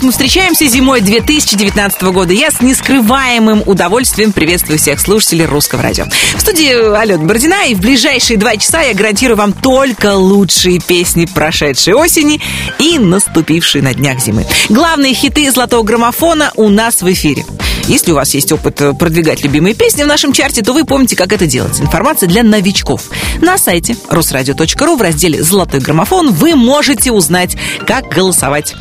раз 0.00 0.02
мы 0.02 0.12
встречаемся 0.12 0.66
зимой 0.66 1.00
2019 1.02 2.02
года. 2.04 2.32
Я 2.32 2.50
с 2.50 2.60
нескрываемым 2.60 3.62
удовольствием 3.66 4.32
приветствую 4.32 4.78
всех 4.78 4.98
слушателей 4.98 5.44
русского 5.44 5.82
радио. 5.82 6.06
В 6.36 6.40
студии 6.40 6.96
Алена 6.96 7.24
Бородина, 7.24 7.66
и 7.66 7.74
в 7.74 7.80
ближайшие 7.80 8.38
два 8.38 8.56
часа 8.56 8.80
я 8.80 8.94
гарантирую 8.94 9.36
вам 9.36 9.52
только 9.52 10.14
лучшие 10.14 10.80
песни 10.80 11.26
прошедшей 11.26 11.94
осени 11.94 12.40
и 12.78 12.98
наступившей 12.98 13.82
на 13.82 13.92
днях 13.92 14.20
зимы. 14.20 14.46
Главные 14.68 15.12
хиты 15.12 15.50
золотого 15.50 15.82
граммофона 15.82 16.52
у 16.56 16.68
нас 16.68 17.02
в 17.02 17.12
эфире. 17.12 17.44
Если 17.90 18.12
у 18.12 18.14
вас 18.14 18.34
есть 18.34 18.52
опыт 18.52 18.80
э, 18.82 18.94
продвигать 18.94 19.42
любимые 19.42 19.74
песни 19.74 20.04
в 20.04 20.06
нашем 20.06 20.32
чарте, 20.32 20.62
то 20.62 20.72
вы 20.72 20.84
помните, 20.84 21.16
как 21.16 21.32
это 21.32 21.46
делать. 21.46 21.80
Информация 21.80 22.28
для 22.28 22.44
новичков. 22.44 23.10
На 23.40 23.58
сайте 23.58 23.96
русрадио.ру 24.08 24.94
в 24.94 25.02
разделе 25.02 25.42
«Золотой 25.42 25.80
граммофон» 25.80 26.30
вы 26.30 26.54
можете 26.54 27.10
узнать, 27.10 27.56
как 27.88 28.06
голосовать. 28.06 28.76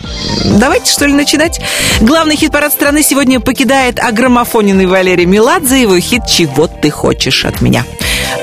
Давайте, 0.45 0.91
что 0.91 1.07
ли, 1.07 1.13
начинать? 1.13 1.59
Главный 2.01 2.35
хит-парад 2.35 2.71
страны 2.71 3.01
сегодня 3.01 3.39
покидает 3.39 3.97
агромофоненный 3.99 4.85
Валерий 4.85 5.25
Меладзе, 5.25 5.81
его 5.81 5.99
хит 5.99 6.27
«Чего 6.27 6.67
ты 6.67 6.91
хочешь 6.91 7.45
от 7.45 7.61
меня». 7.61 7.85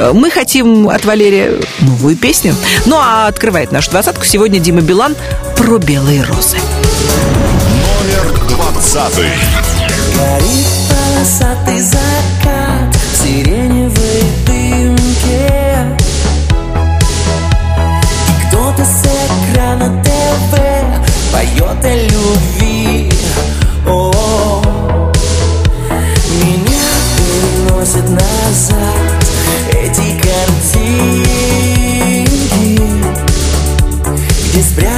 Э, 0.00 0.10
мы 0.12 0.30
хотим 0.30 0.88
от 0.88 1.04
Валерия 1.04 1.60
новую 1.78 2.16
песню. 2.16 2.56
Ну 2.86 2.96
а 2.96 3.28
открывает 3.28 3.70
нашу 3.70 3.92
двадцатку 3.92 4.24
сегодня 4.24 4.58
Дима 4.58 4.80
Билан 4.80 5.14
про 5.56 5.78
белые 5.78 6.24
розы. 6.24 6.56
Номер 7.70 8.40
двадцатый. 8.48 9.30
Горит 10.16 10.66
полосатый 10.88 11.80
закат 11.80 12.94
в 12.94 13.22
сиреневой 13.22 14.22
дымке 14.46 15.50
И 18.28 18.48
кто-то 18.48 18.82
с 18.84 19.04
экрана 19.52 20.02
ТВ 20.02 20.52
поет 21.32 21.84
о 21.84 21.94
любви. 21.94 23.10
О, 23.86 24.62
Меня 26.42 26.88
переносит 27.18 28.08
назад 28.08 29.26
эти 29.70 30.18
картинки 30.22 31.26
Где 34.48 34.62
спрятаны 34.62 34.95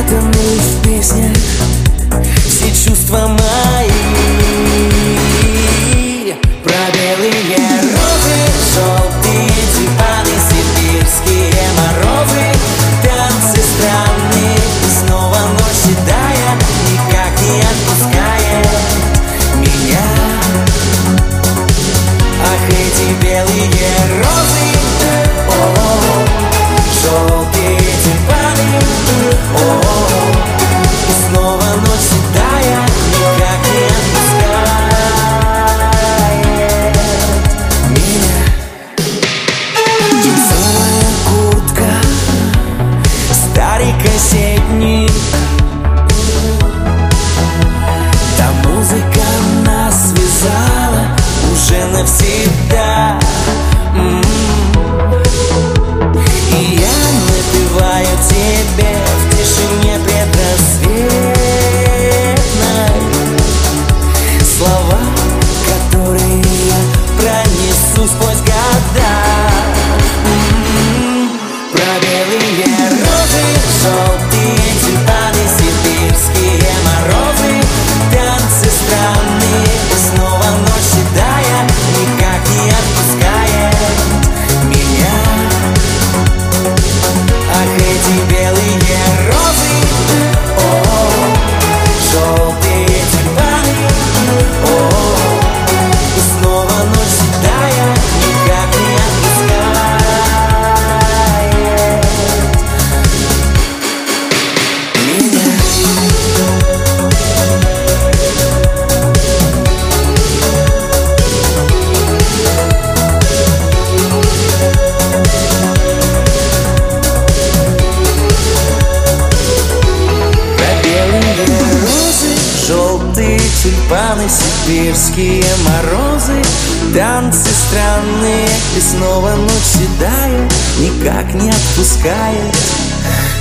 отпускает 131.79 132.57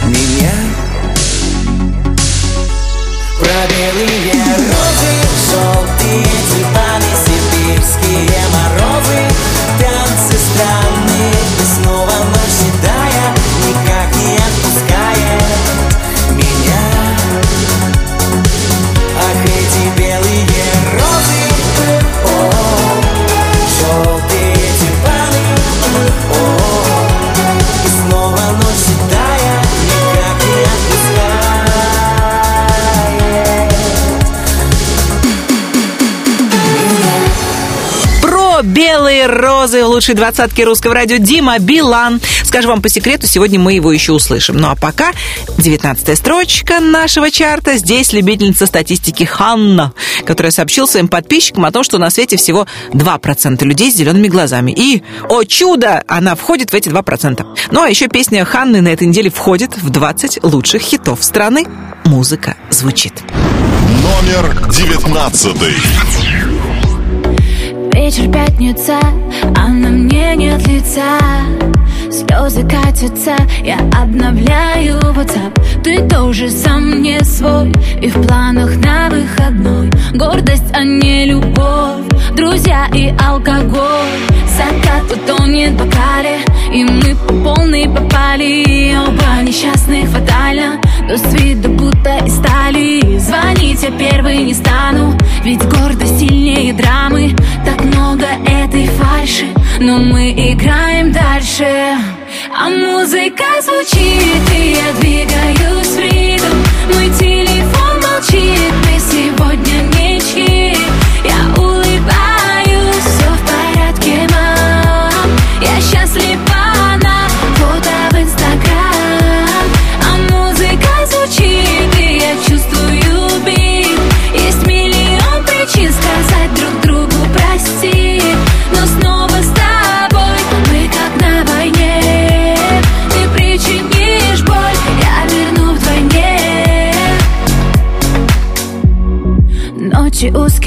меня. 0.05 0.56
Лучшей 39.87 40.15
двадцатке 40.15 40.63
русского 40.63 40.93
радио 40.93 41.17
Дима 41.17 41.59
Билан. 41.59 42.21
Скажу 42.43 42.69
вам 42.69 42.81
по 42.81 42.89
секрету, 42.89 43.27
сегодня 43.27 43.59
мы 43.59 43.73
его 43.73 43.91
еще 43.91 44.11
услышим. 44.11 44.57
Ну 44.57 44.69
а 44.69 44.75
пока 44.75 45.11
19 45.57 46.17
строчка 46.17 46.79
нашего 46.79 47.31
чарта. 47.31 47.77
Здесь 47.77 48.13
любительница 48.13 48.65
статистики 48.65 49.23
Ханна, 49.23 49.93
которая 50.25 50.51
сообщила 50.51 50.85
своим 50.85 51.07
подписчикам 51.07 51.65
о 51.65 51.71
том, 51.71 51.83
что 51.83 51.97
на 51.97 52.09
свете 52.09 52.37
всего 52.37 52.67
2% 52.91 53.63
людей 53.63 53.91
с 53.91 53.95
зелеными 53.95 54.27
глазами. 54.27 54.71
И, 54.71 55.03
о 55.29 55.43
чудо, 55.43 56.03
она 56.07 56.35
входит 56.35 56.71
в 56.71 56.73
эти 56.73 56.89
2%. 56.89 57.45
Ну 57.71 57.81
а 57.81 57.89
еще 57.89 58.07
песня 58.07 58.45
Ханны 58.45 58.81
на 58.81 58.89
этой 58.89 59.07
неделе 59.07 59.29
входит 59.29 59.77
в 59.77 59.89
20 59.89 60.43
лучших 60.43 60.81
хитов 60.81 61.23
страны. 61.23 61.65
Музыка 62.05 62.55
звучит. 62.69 63.13
Номер 64.01 64.69
девятнадцатый. 64.69 65.75
Вечер 67.97 68.31
пятница, 68.31 68.99
а 69.55 69.67
на 69.69 69.89
мне 69.89 70.35
нет 70.35 70.67
лица. 70.67 71.17
Слезы 72.11 72.61
катятся, 72.61 73.35
я 73.63 73.79
обновляю 73.99 74.99
WhatsApp. 74.99 75.81
Ты 75.83 76.07
тоже 76.07 76.51
сам 76.51 77.01
не 77.01 77.19
свой 77.23 77.73
И 77.99 78.07
в 78.09 78.21
планах 78.27 78.77
на 78.77 79.09
выходной. 79.09 79.89
Гордость, 80.13 80.71
а 80.73 80.83
не 80.83 81.25
любовь 81.25 82.05
Друзья 82.35 82.87
и 82.93 83.11
алкоголь. 83.19 84.21
Закат 84.45 85.11
утонет 85.11 85.71
в 85.71 85.77
бокале 85.77 86.37
И 86.71 86.83
мы 86.83 87.15
по 87.15 87.33
полной 87.33 87.89
попали. 87.89 88.95
Оба 88.95 89.41
несчастных 89.41 90.07
фатально 90.09 90.79
Но 91.09 91.17
с 91.17 91.33
виду 91.33 91.69
будто 91.69 92.17
из 92.25 92.35
стали. 92.35 93.17
Звоните 93.17 93.91
первый 93.97 94.51
но 99.79 99.97
мы 99.97 100.31
играем 100.31 101.11
дальше 101.11 101.97
А 102.55 102.69
музыка 102.69 103.45
звучит, 103.61 104.41
и 104.55 104.71
я 104.71 104.91
двигаюсь 104.99 105.87
в 105.87 105.99
ритм. 105.99 106.57
Мой 106.93 107.09
телефон 107.11 107.46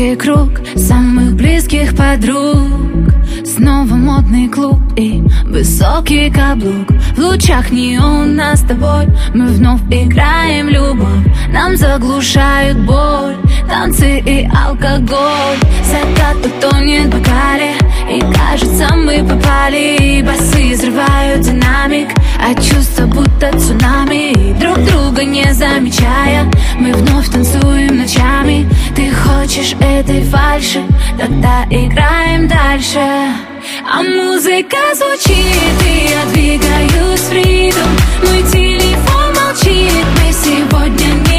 узкий 0.00 0.16
круг 0.16 0.50
самых 0.76 1.34
близких 1.34 1.94
подруг. 1.94 3.12
Снова 3.44 3.94
модный 3.94 4.48
клуб 4.48 4.80
и 4.96 5.22
высокий 5.44 6.30
каблук. 6.30 6.88
В 7.16 7.18
лучах 7.18 7.70
неона 7.70 8.56
с 8.56 8.62
тобой. 8.62 9.06
Мы 9.34 9.46
вновь 9.48 9.82
играем 9.90 10.68
любовь. 10.68 11.26
Нам 11.52 11.76
заглушают 11.76 12.78
боль, 12.78 13.36
танцы 13.68 14.20
и 14.20 14.48
алкоголь. 14.66 15.58
Закат 15.84 16.36
утонет 16.46 17.06
в 17.06 17.18
бокале 17.18 17.74
и 18.10 18.20
кажется 18.20 18.94
мы 18.96 19.22
попали. 19.28 20.22
Басы 20.22 20.74
взрывают 20.74 21.42
динамик. 21.42 22.08
А 22.42 22.54
чувства 22.54 22.99
будто 23.10 23.50
цунами 23.58 24.54
Друг 24.58 24.78
друга 24.84 25.24
не 25.24 25.52
замечая. 25.52 26.50
Мы 26.78 26.92
вновь 26.92 27.28
танцуем 27.30 27.98
ночами. 27.98 28.68
Ты 28.94 29.10
хочешь 29.12 29.74
этой 29.80 30.22
фальши? 30.24 30.82
Тогда 31.18 31.64
играем 31.70 32.48
дальше. 32.48 32.98
А 32.98 34.02
музыка 34.02 34.76
звучит 34.94 35.76
И 35.86 36.08
я 36.10 36.24
двигаюсь 36.32 37.20
в 37.20 37.32
ритм. 37.32 37.88
Мой 38.26 38.42
телефон 38.50 39.34
молчит. 39.34 40.06
Мы 40.18 40.32
сегодня 40.32 41.06
ничьи 41.14 41.29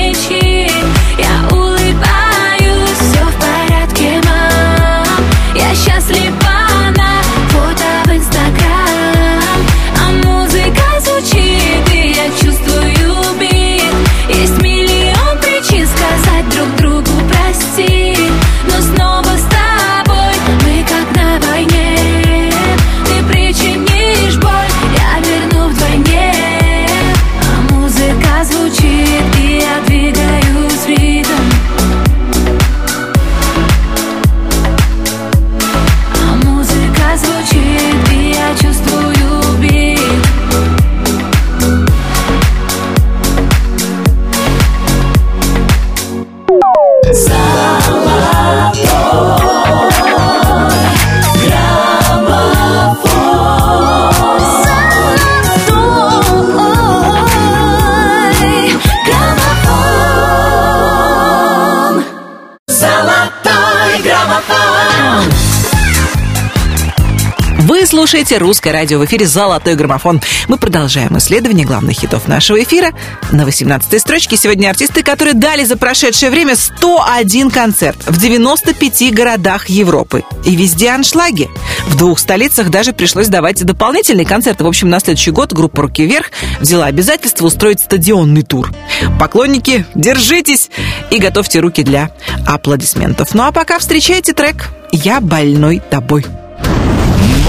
слушаете 68.11 68.39
«Русское 68.39 68.73
радио» 68.73 68.99
в 68.99 69.05
эфире 69.05 69.25
«Золотой 69.25 69.75
граммофон». 69.75 70.19
Мы 70.49 70.57
продолжаем 70.57 71.17
исследование 71.17 71.65
главных 71.65 71.95
хитов 71.97 72.27
нашего 72.27 72.61
эфира. 72.61 72.91
На 73.31 73.43
18-й 73.43 73.99
строчке 74.01 74.35
сегодня 74.35 74.67
артисты, 74.67 75.01
которые 75.01 75.33
дали 75.33 75.63
за 75.63 75.77
прошедшее 75.77 76.29
время 76.29 76.57
101 76.57 77.49
концерт 77.51 77.95
в 78.05 78.19
95 78.19 79.13
городах 79.13 79.69
Европы. 79.69 80.25
И 80.43 80.57
везде 80.57 80.89
аншлаги. 80.89 81.49
В 81.87 81.95
двух 81.95 82.19
столицах 82.19 82.69
даже 82.69 82.91
пришлось 82.91 83.29
давать 83.29 83.63
дополнительные 83.63 84.25
концерты. 84.25 84.65
В 84.65 84.67
общем, 84.67 84.89
на 84.89 84.99
следующий 84.99 85.31
год 85.31 85.53
группа 85.53 85.83
«Руки 85.83 86.05
вверх» 86.05 86.31
взяла 86.59 86.87
обязательство 86.87 87.45
устроить 87.45 87.79
стадионный 87.79 88.41
тур. 88.41 88.73
Поклонники, 89.21 89.85
держитесь 89.95 90.69
и 91.11 91.17
готовьте 91.17 91.61
руки 91.61 91.81
для 91.81 92.11
аплодисментов. 92.45 93.33
Ну 93.33 93.43
а 93.43 93.53
пока 93.53 93.79
встречайте 93.79 94.33
трек 94.33 94.67
«Я 94.91 95.21
больной 95.21 95.81
тобой». 95.89 96.25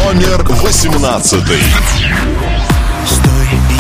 Номер 0.05 0.45
18. 0.45 1.31
Стой, 1.31 1.49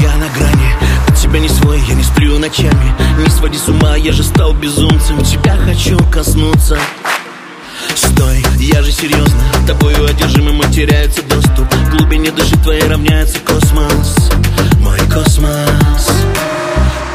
я 0.00 0.16
на 0.16 0.28
грани. 0.28 0.74
От 1.08 1.16
тебя 1.16 1.40
не 1.40 1.48
свой, 1.48 1.80
я 1.88 1.94
не 1.94 2.02
сплю 2.04 2.38
ночами. 2.38 2.94
Не 3.18 3.28
своди 3.28 3.58
с 3.58 3.68
ума, 3.68 3.96
я 3.96 4.12
же 4.12 4.22
стал 4.22 4.54
безумцем. 4.54 5.22
Тебя 5.24 5.56
хочу 5.56 5.98
коснуться. 6.10 6.78
Стой, 7.96 8.42
я 8.58 8.82
же 8.82 8.92
серьезно. 8.92 9.42
Тобою 9.66 10.06
одержимым 10.06 10.62
теряется 10.70 11.22
доступ. 11.22 11.68
К 11.68 11.96
глубине 11.96 12.30
души 12.30 12.56
твоей 12.62 12.84
равняется 12.88 13.40
космос. 13.40 14.30
Мой 14.78 15.00
космос. 15.12 16.08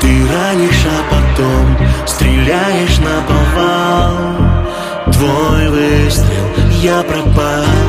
Ты 0.01 0.07
ранишь, 0.27 0.85
а 0.85 1.03
потом 1.09 1.77
Стреляешь 2.05 2.97
на 2.97 3.21
повал. 3.21 5.13
Твой 5.13 5.69
выстрел, 5.69 6.47
я 6.81 7.01
пропал 7.03 7.86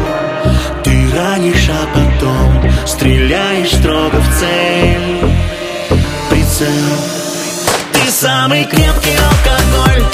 Ты 1.18 1.24
ранишь, 1.24 1.68
а 1.68 1.86
потом 1.92 2.70
Стреляешь 2.86 3.74
строго 3.74 4.20
в 4.20 4.38
цель. 4.38 5.28
Прицел. 6.30 6.68
Ты 7.92 8.10
самый 8.10 8.64
крепкий 8.64 9.16
алкоголь 9.16 10.04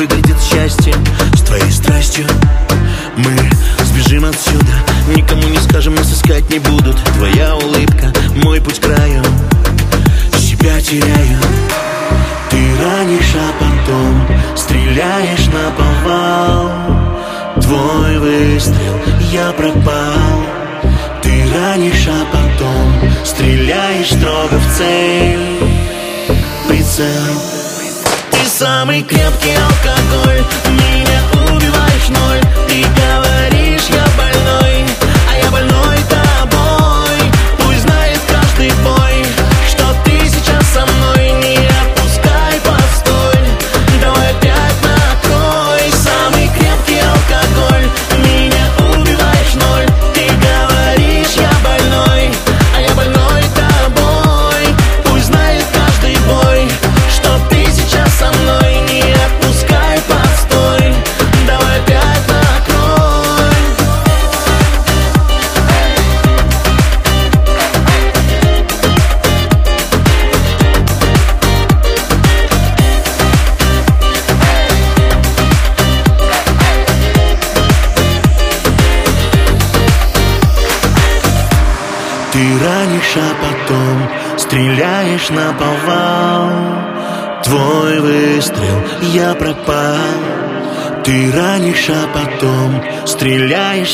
выглядит 0.00 0.36
счастье 0.40 0.94
С 1.34 1.42
твоей 1.42 1.70
страстью. 1.70 2.26
Мы 3.16 3.84
сбежим 3.84 4.24
отсюда 4.24 4.72
Никому 5.14 5.46
не 5.48 5.58
скажем, 5.58 5.94
нас 5.94 6.10
искать 6.10 6.48
не 6.50 6.58
будут. 6.58 6.96
Твоя 7.16 7.54
улыбка, 7.56 8.10
мой 8.42 8.60
путь 8.60 8.78
к 8.78 8.82
краю. 8.84 9.22
Себя 10.38 10.80
теряю. 10.80 11.38
Ты 12.50 12.58
ранишь, 12.82 13.34
а 13.34 13.52
потом 13.60 14.26
Стреляешь 14.56 15.46
на 15.46 15.70
повал. 15.76 16.70
Твой 17.60 18.18
выстрел, 18.18 19.00
я 19.32 19.52
пропал. 19.52 20.44
Ты 21.22 21.44
ранишь, 21.54 22.08
а 22.08 22.24
потом 22.32 23.24
Стреляешь 23.24 24.12
строго 24.12 24.58
в 24.58 24.78
цель. 24.78 25.58
Прицел 26.68 27.69
самый 28.60 29.00
крепкий 29.00 29.54
алкоголь 29.56 30.44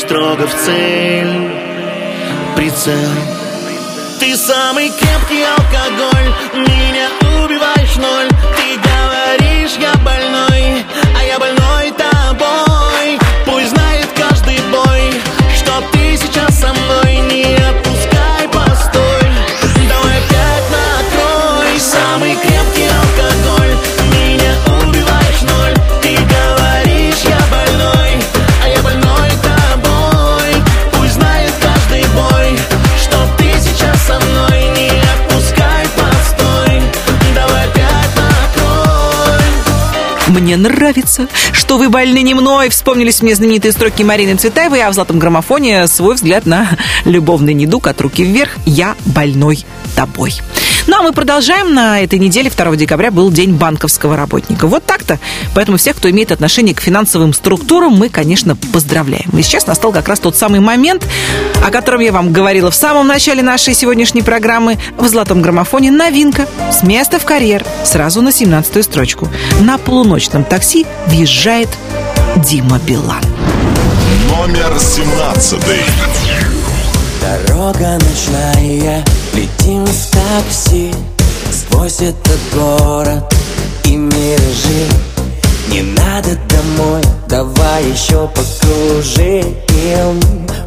строго 0.06 0.46
в 0.46 0.54
цель. 0.54 1.50
Прицел. 2.54 3.10
Ты 4.20 4.36
самый 4.36 4.90
крепкий 4.90 5.42
алкоголь 5.42 6.15
Мне 40.46 40.56
нравится, 40.56 41.26
что 41.50 41.76
вы 41.76 41.88
больны 41.88 42.22
не 42.22 42.32
мной. 42.32 42.68
Вспомнились 42.68 43.20
мне 43.20 43.34
знаменитые 43.34 43.72
строки 43.72 44.04
Марины 44.04 44.36
Цветаевой, 44.36 44.80
а 44.80 44.90
в 44.90 44.94
«Золотом 44.94 45.18
граммофоне» 45.18 45.88
свой 45.88 46.14
взгляд 46.14 46.46
на 46.46 46.68
любовный 47.04 47.52
недуг 47.52 47.88
от 47.88 48.00
руки 48.00 48.22
вверх 48.22 48.52
«Я 48.64 48.94
больной 49.06 49.66
тобой». 49.96 50.34
Ну 50.96 51.00
а 51.00 51.02
мы 51.02 51.12
продолжаем. 51.12 51.74
На 51.74 52.00
этой 52.00 52.18
неделе, 52.18 52.48
2 52.48 52.74
декабря, 52.74 53.10
был 53.10 53.30
День 53.30 53.52
банковского 53.52 54.16
работника. 54.16 54.66
Вот 54.66 54.82
так-то. 54.86 55.18
Поэтому 55.54 55.76
всех, 55.76 55.96
кто 55.96 56.08
имеет 56.08 56.32
отношение 56.32 56.74
к 56.74 56.80
финансовым 56.80 57.34
структурам, 57.34 57.92
мы, 57.92 58.08
конечно, 58.08 58.56
поздравляем. 58.56 59.28
И 59.36 59.42
сейчас 59.42 59.66
настал 59.66 59.92
как 59.92 60.08
раз 60.08 60.20
тот 60.20 60.38
самый 60.38 60.60
момент, 60.60 61.04
о 61.62 61.70
котором 61.70 62.00
я 62.00 62.12
вам 62.12 62.32
говорила 62.32 62.70
в 62.70 62.74
самом 62.74 63.06
начале 63.08 63.42
нашей 63.42 63.74
сегодняшней 63.74 64.22
программы. 64.22 64.78
В 64.96 65.06
«Золотом 65.06 65.42
граммофоне» 65.42 65.90
новинка. 65.90 66.46
С 66.72 66.82
места 66.82 67.18
в 67.18 67.26
карьер. 67.26 67.62
Сразу 67.84 68.22
на 68.22 68.30
17-ю 68.30 68.82
строчку. 68.82 69.28
На 69.60 69.76
полуночном 69.76 70.44
такси 70.44 70.86
въезжает 71.08 71.68
Дима 72.36 72.78
Билан. 72.78 73.22
Номер 74.30 74.78
17. 74.78 76.55
Дорога 77.26 77.98
ночная, 77.98 79.04
летим 79.34 79.84
в 79.84 80.10
такси 80.12 80.94
Сквозь 81.50 82.00
этот 82.00 82.38
город. 82.54 83.34
И 83.82 83.96
миражи 83.96 84.86
Не 85.68 85.82
надо 85.82 86.38
домой, 86.48 87.02
давай 87.28 87.84
еще 87.84 88.28
покружим 88.28 89.56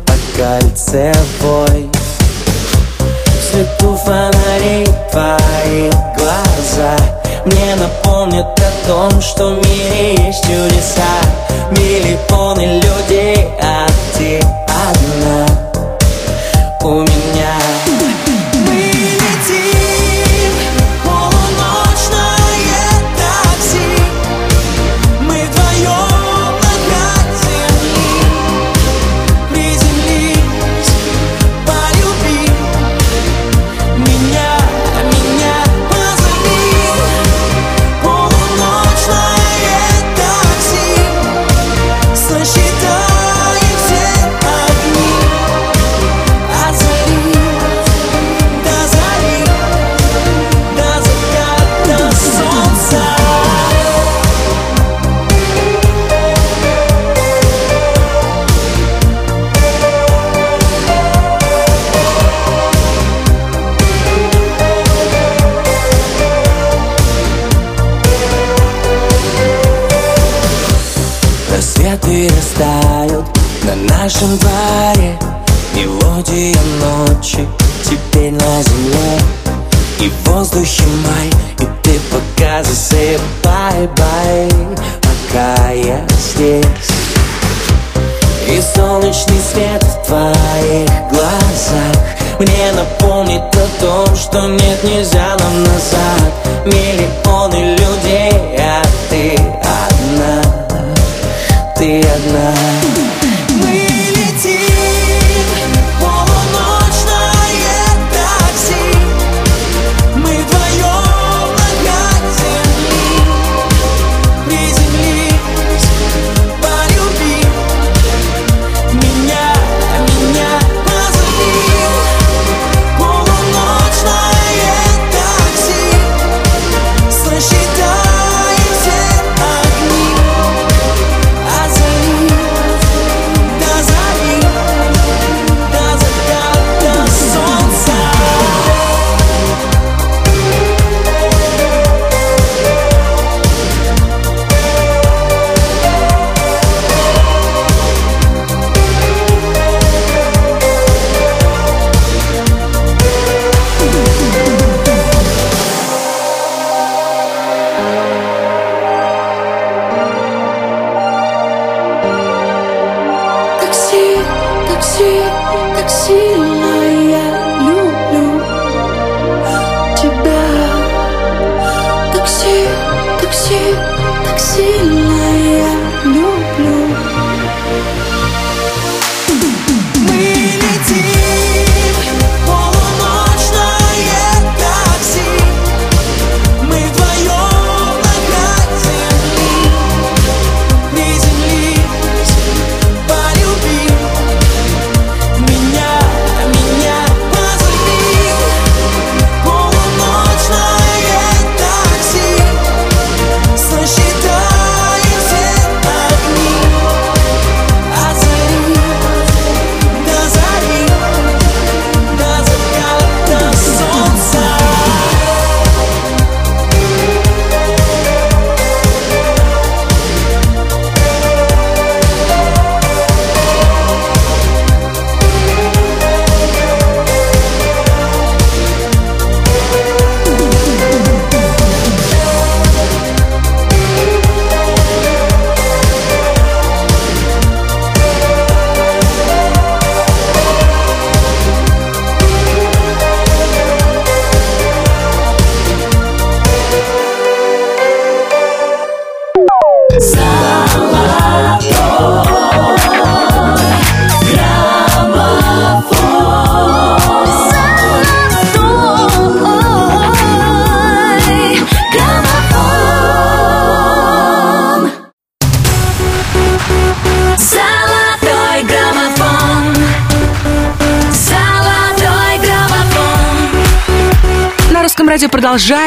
По 0.06 0.14
кольцевой 0.36 1.90
свету 3.50 3.96
фонарей 3.96 4.86
твои 5.12 5.90
глаза 6.18 6.98
Мне 7.46 7.76
напомнят 7.76 8.46
о 8.46 8.88
том, 8.88 9.22
что 9.22 9.56
в 9.56 9.66
мире 9.66 10.28
есть 10.28 10.44
чудеса 10.44 11.19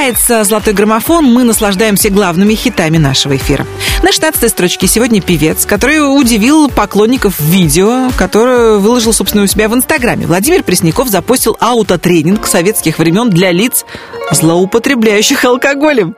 продолжается 0.03 0.43
«Золотой 0.43 0.75
граммофон». 0.75 1.25
Мы 1.25 1.45
наслаждаемся 1.45 2.11
главными 2.11 2.55
хитами 2.57 2.99
нашего 2.99 3.37
эфира. 3.37 3.65
На 4.03 4.11
16 4.11 4.51
строчке 4.51 4.89
сегодня 4.89 5.21
певец, 5.21 5.65
который 5.65 5.99
удивил 5.99 6.69
поклонников 6.69 7.39
видео, 7.39 8.11
которое 8.17 8.79
выложил, 8.79 9.13
собственно, 9.13 9.45
у 9.45 9.47
себя 9.47 9.69
в 9.69 9.75
Инстаграме. 9.75 10.27
Владимир 10.27 10.65
Пресняков 10.65 11.09
запустил 11.09 11.57
аутотренинг 11.61 12.49
советских 12.49 12.99
времен 12.99 13.31
для 13.31 13.53
лиц, 13.53 13.85
злоупотребляющих 14.33 15.45
алкоголем. 15.45 16.17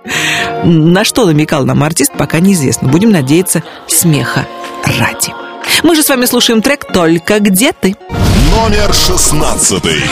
На 0.64 1.04
что 1.04 1.26
намекал 1.26 1.66
нам 1.66 1.82
артист, 1.82 2.12
пока 2.16 2.40
неизвестно. 2.40 2.88
Будем 2.88 3.10
надеяться, 3.10 3.62
смеха 3.86 4.46
ради. 4.98 5.34
Мы 5.82 5.94
же 5.94 6.02
с 6.02 6.08
вами 6.08 6.24
слушаем 6.24 6.62
трек 6.62 6.90
«Только 6.90 7.38
где 7.38 7.72
ты». 7.72 7.96
Номер 8.50 8.94
шестнадцатый. 8.94 10.02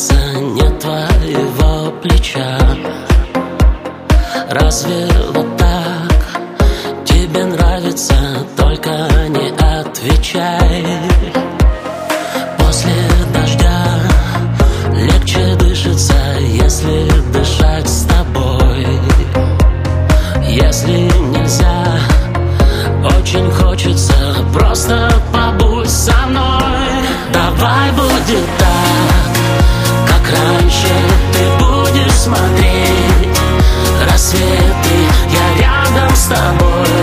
Касается 0.00 0.40
не 0.40 0.78
твоего 0.78 1.92
плеча. 2.00 2.58
Разве 4.48 5.06
Рассветы, 34.30 35.08
я 35.28 35.58
рядом 35.58 36.14
с 36.14 36.28
тобой 36.28 36.99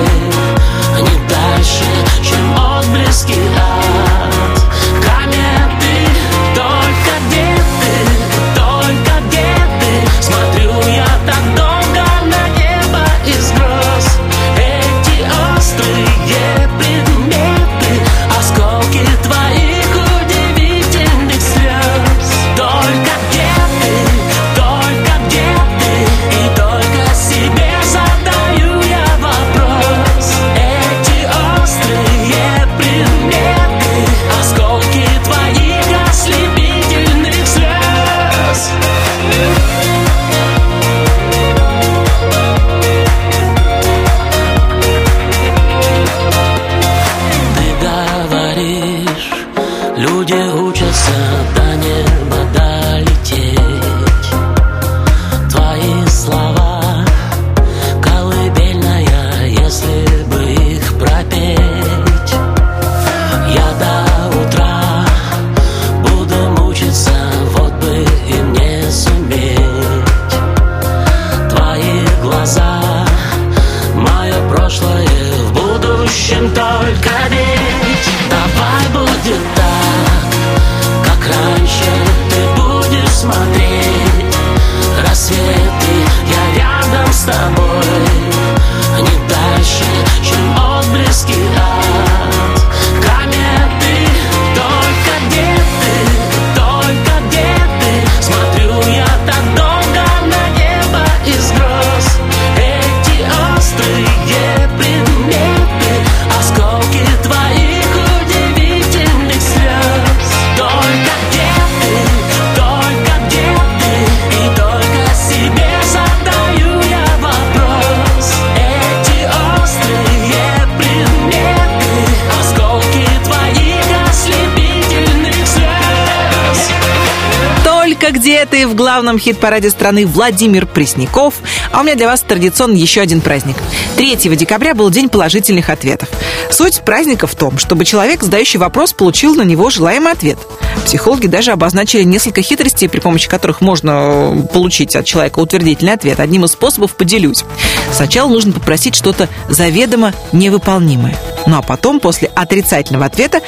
Только 128.47 128.57
где 128.57 128.65
ты 128.65 128.67
в 128.67 128.75
главном 128.75 129.19
хит-параде 129.19 129.69
страны 129.69 130.05
Владимир 130.05 130.65
Пресняков. 130.65 131.35
А 131.71 131.81
у 131.81 131.83
меня 131.83 131.95
для 131.95 132.07
вас 132.07 132.21
традиционно 132.21 132.75
еще 132.75 133.01
один 133.01 133.21
праздник. 133.21 133.55
3 133.97 134.15
декабря 134.35 134.73
был 134.73 134.89
День 134.89 135.09
положительных 135.09 135.69
ответов. 135.69 136.09
Суть 136.51 136.81
праздника 136.81 137.27
в 137.27 137.35
том, 137.35 137.57
чтобы 137.57 137.85
человек, 137.85 138.23
задающий 138.23 138.59
вопрос, 138.59 138.93
получил 138.93 139.35
на 139.35 139.43
него 139.43 139.69
желаемый 139.69 140.11
ответ. 140.11 140.37
Психологи 140.85 141.27
даже 141.27 141.51
обозначили 141.51 142.03
несколько 142.03 142.41
хитростей, 142.41 142.87
при 142.87 142.99
помощи 142.99 143.27
которых 143.27 143.61
можно 143.61 144.35
э, 144.35 144.53
получить 144.53 144.95
от 144.95 145.05
человека 145.05 145.39
утвердительный 145.39 145.93
ответ. 145.93 146.19
Одним 146.19 146.45
из 146.45 146.51
способов 146.51 146.95
поделюсь. 146.95 147.43
Сначала 147.91 148.29
нужно 148.29 148.53
попросить 148.53 148.95
что-то 148.95 149.27
заведомо 149.49 150.13
невыполнимое. 150.31 151.17
Ну 151.45 151.57
а 151.57 151.61
потом, 151.61 151.99
после 151.99 152.29
отрицательного 152.35 153.05
ответа, 153.05 153.41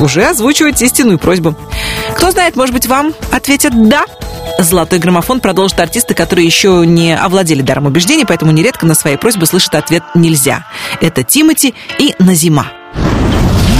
уже 0.00 0.24
озвучивать 0.24 0.80
истинную 0.82 1.18
просьбу. 1.18 1.54
Кто 2.14 2.30
знает, 2.30 2.56
может 2.56 2.74
быть, 2.74 2.86
вам 2.86 3.12
ответят 3.32 3.88
«да». 3.88 4.04
Золотой 4.58 4.98
граммофон 4.98 5.40
продолжит 5.40 5.78
артисты, 5.80 6.14
которые 6.14 6.46
еще 6.46 6.84
не 6.86 7.16
овладели 7.16 7.62
даром 7.62 7.86
убеждений, 7.86 8.24
поэтому 8.26 8.52
нередко 8.52 8.86
на 8.86 8.94
свои 8.94 9.16
просьбы 9.16 9.46
слышат 9.46 9.74
ответ 9.74 10.02
«нельзя». 10.14 10.64
Это 11.00 11.22
Тимати 11.22 11.74
и 11.98 12.14
Назима. 12.18 12.66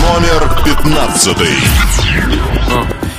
Номер 0.03 0.63
пятнадцатый. 0.65 1.49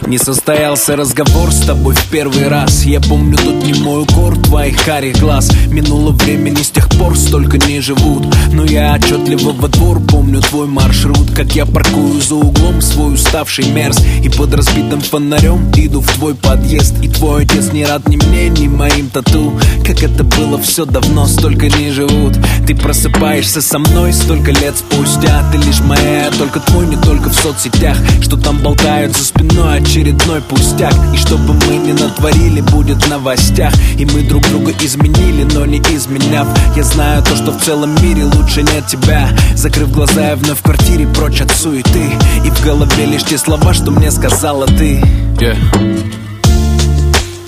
Не 0.08 0.18
состоялся 0.18 0.96
разговор 0.96 1.52
с 1.52 1.66
тобой 1.66 1.94
в 1.94 2.06
первый 2.06 2.48
раз. 2.48 2.86
Я 2.86 3.02
помню 3.02 3.36
тот 3.36 3.62
немой 3.66 4.04
укор 4.04 4.38
твоих 4.38 4.82
карих 4.86 5.20
глаз. 5.20 5.52
Минуло 5.68 6.12
времени 6.12 6.62
с 6.62 6.70
тех 6.70 6.88
пор 6.92 7.18
столько 7.18 7.58
не 7.58 7.82
живут. 7.82 8.26
Но 8.54 8.64
я 8.64 8.94
отчетливо 8.96 9.52
во 9.52 9.68
двор 9.68 10.00
помню 10.00 10.40
твой 10.40 10.68
маршрут. 10.68 11.32
Как 11.36 11.58
я 11.58 11.66
паркую 11.66 12.22
за 12.22 12.36
углом 12.36 12.82
свой 12.82 13.16
уставший 13.16 13.70
мерз. 13.70 14.02
И 14.24 14.30
под 14.30 14.54
разбитым 14.54 15.02
фонарем 15.02 15.70
иду 15.76 16.00
в 16.00 16.10
твой 16.14 16.36
подъезд. 16.36 16.96
И 17.04 17.10
твой 17.10 17.44
отец 17.44 17.74
не 17.74 17.84
рад 17.84 18.08
ни 18.08 18.16
мне, 18.16 18.48
ни 18.48 18.70
моим 18.70 19.10
тату. 19.10 19.60
Как 19.86 20.02
это 20.04 20.24
было 20.24 20.58
все 20.58 20.86
давно, 20.86 21.28
столько 21.28 21.68
не 21.68 21.92
живут. 21.92 22.34
Ты 22.66 22.76
просыпаешься 22.76 23.62
со 23.62 23.78
мной 23.78 24.14
столько 24.14 24.52
лет 24.52 24.78
спустя. 24.78 25.44
Ты 25.52 25.58
лишь 25.58 25.82
моя, 25.82 26.32
только 26.38 26.62
твой, 26.62 26.88
не 26.88 26.96
только 26.96 27.28
в 27.28 27.36
соцсетях. 27.36 27.98
Что 28.22 28.38
там 28.38 28.60
болтают 28.60 29.14
за 29.14 29.26
спиной 29.26 29.80
очередной 29.98 30.42
пустяк. 30.42 30.94
И 31.14 31.18
что 31.18 31.38
бы 31.38 31.54
мы 31.54 31.78
ни 31.78 31.92
натворили, 31.92 32.62
будет 32.62 33.04
в 33.04 33.10
новостях. 33.10 33.74
И 33.98 34.06
мы 34.06 34.22
друг 34.22 34.44
друга 34.48 34.72
изменили, 34.80 35.44
но 35.54 35.66
не 35.66 35.80
изменяв. 35.80 36.48
Я 36.76 36.84
знаю 36.84 37.24
то, 37.24 37.36
что 37.36 37.52
в 37.52 37.62
целом 37.64 37.96
мире 38.04 38.26
лучше 38.26 38.62
нет 38.62 38.86
тебя. 38.88 39.28
Закрыв 39.56 39.92
глаза, 39.92 40.30
я 40.30 40.36
вновь 40.36 40.60
в 40.60 40.62
квартире 40.62 41.08
прочь 41.08 41.42
от 41.42 41.52
суеты. 41.52 42.12
И 42.46 42.50
в 42.50 42.64
голове 42.64 43.06
лишь 43.06 43.24
те 43.24 43.38
слова, 43.38 43.74
что 43.74 43.90
мне 43.90 44.12
сказала 44.12 44.68
ты. 44.68 45.02
Yeah. 45.40 45.58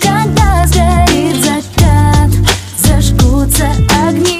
Когда 0.01 0.65
сгорит 0.65 1.43
закат, 1.43 2.31
зажгутся 2.77 3.69
огни 4.07 4.38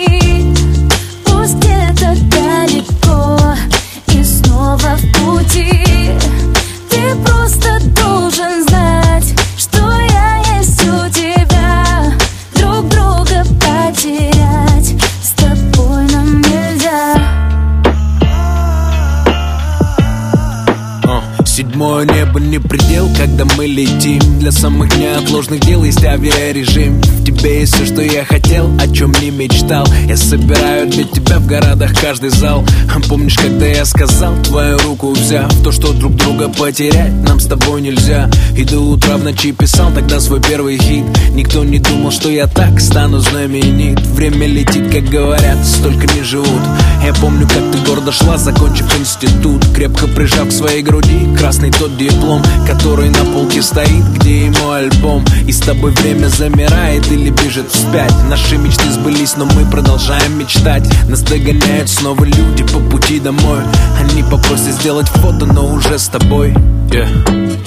мое 21.80 22.04
небо 22.04 22.42
не 22.42 22.60
предел, 22.60 23.10
когда 23.18 23.46
мы 23.56 23.66
летим. 23.66 24.20
Для 24.40 24.52
самых 24.52 24.98
неотложных 24.98 25.62
дел 25.62 25.86
есть 25.86 26.04
авиарежим. 26.04 27.00
В 27.02 27.24
тебе 27.24 27.62
есть 27.62 27.74
все, 27.74 27.86
что 27.86 28.02
я 28.02 28.26
хотел, 28.26 28.70
о 28.82 28.88
чем 28.94 29.14
не 29.22 29.32
мечтал. 29.32 29.88
Я 30.06 30.18
собираю 30.18 30.90
для 30.90 31.06
тебя 31.06 31.40
в 31.40 31.48
городах 31.48 31.92
каждый 32.00 32.32
зал. 32.32 32.66
Помнишь, 33.08 33.38
когда 33.38 33.66
я 33.66 33.86
сказал, 33.86 34.36
твою 34.44 34.78
руку 34.80 35.12
взяв? 35.14 35.52
То, 35.64 35.72
что 35.72 35.94
друг 35.94 36.16
друга 36.16 36.50
потерять 36.50 37.14
нам 37.24 37.40
с 37.40 37.46
тобой 37.46 37.82
нельзя. 37.82 38.30
И 38.56 38.64
до 38.66 38.80
утра 38.80 39.18
в 39.18 39.24
ночи 39.24 39.52
писал 39.52 39.90
тогда 39.92 40.20
свой 40.20 40.42
первый 40.42 40.78
хит. 40.78 41.06
Никто 41.34 41.64
не 41.64 41.80
думал, 41.80 42.12
что 42.12 42.30
я 42.30 42.46
так 42.48 42.80
стану 42.82 43.20
знаменит. 43.20 44.00
Время 44.08 44.46
летит, 44.46 44.92
как 44.92 45.06
говорят, 45.06 45.66
столько 45.66 46.06
не 46.14 46.24
живут. 46.24 46.62
Я 47.04 47.14
помню, 47.16 47.48
как 47.48 47.72
ты 47.72 47.80
гордо 47.90 48.12
шла, 48.12 48.38
закончив 48.38 48.86
институт. 49.00 49.66
Крепко 49.74 50.08
прижав 50.08 50.50
к 50.50 50.52
своей 50.52 50.84
груди 50.84 51.28
красный 51.38 51.69
тот 51.72 51.98
диплом 51.98 52.44
Который 52.68 53.10
на 53.10 53.26
полке 53.34 53.62
стоит, 53.62 54.06
где 54.16 54.46
и 54.46 54.50
мой 54.50 54.82
альбом. 54.88 55.26
И 55.48 55.52
с 55.52 55.60
тобой 55.60 55.92
время 55.92 56.28
замирает 56.28 57.12
или 57.12 57.30
бежит 57.30 57.72
вспять. 57.72 58.14
Наши 58.30 58.58
мечты 58.58 58.92
сбылись, 58.92 59.36
но 59.38 59.46
мы 59.46 59.66
продолжаем 59.70 60.38
мечтать. 60.38 60.84
Нас 61.08 61.22
догоняют 61.22 61.90
снова 61.90 62.24
люди 62.24 62.64
по 62.64 62.80
пути 62.80 63.20
домой. 63.20 63.60
Они 64.00 64.24
попросят 64.24 64.74
сделать 64.74 65.08
фото, 65.08 65.46
но 65.46 65.74
уже 65.74 65.98
с 65.98 66.08
тобой. 66.08 66.54
Yeah. 66.90 67.60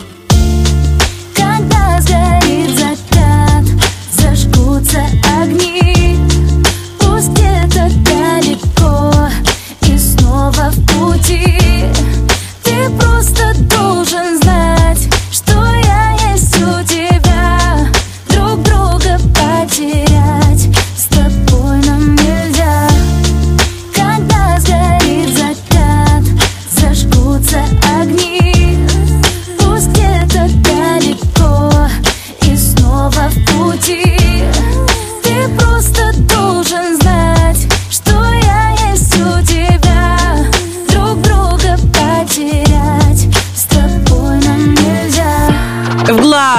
Когда 1.34 2.00
сгорит 2.00 2.41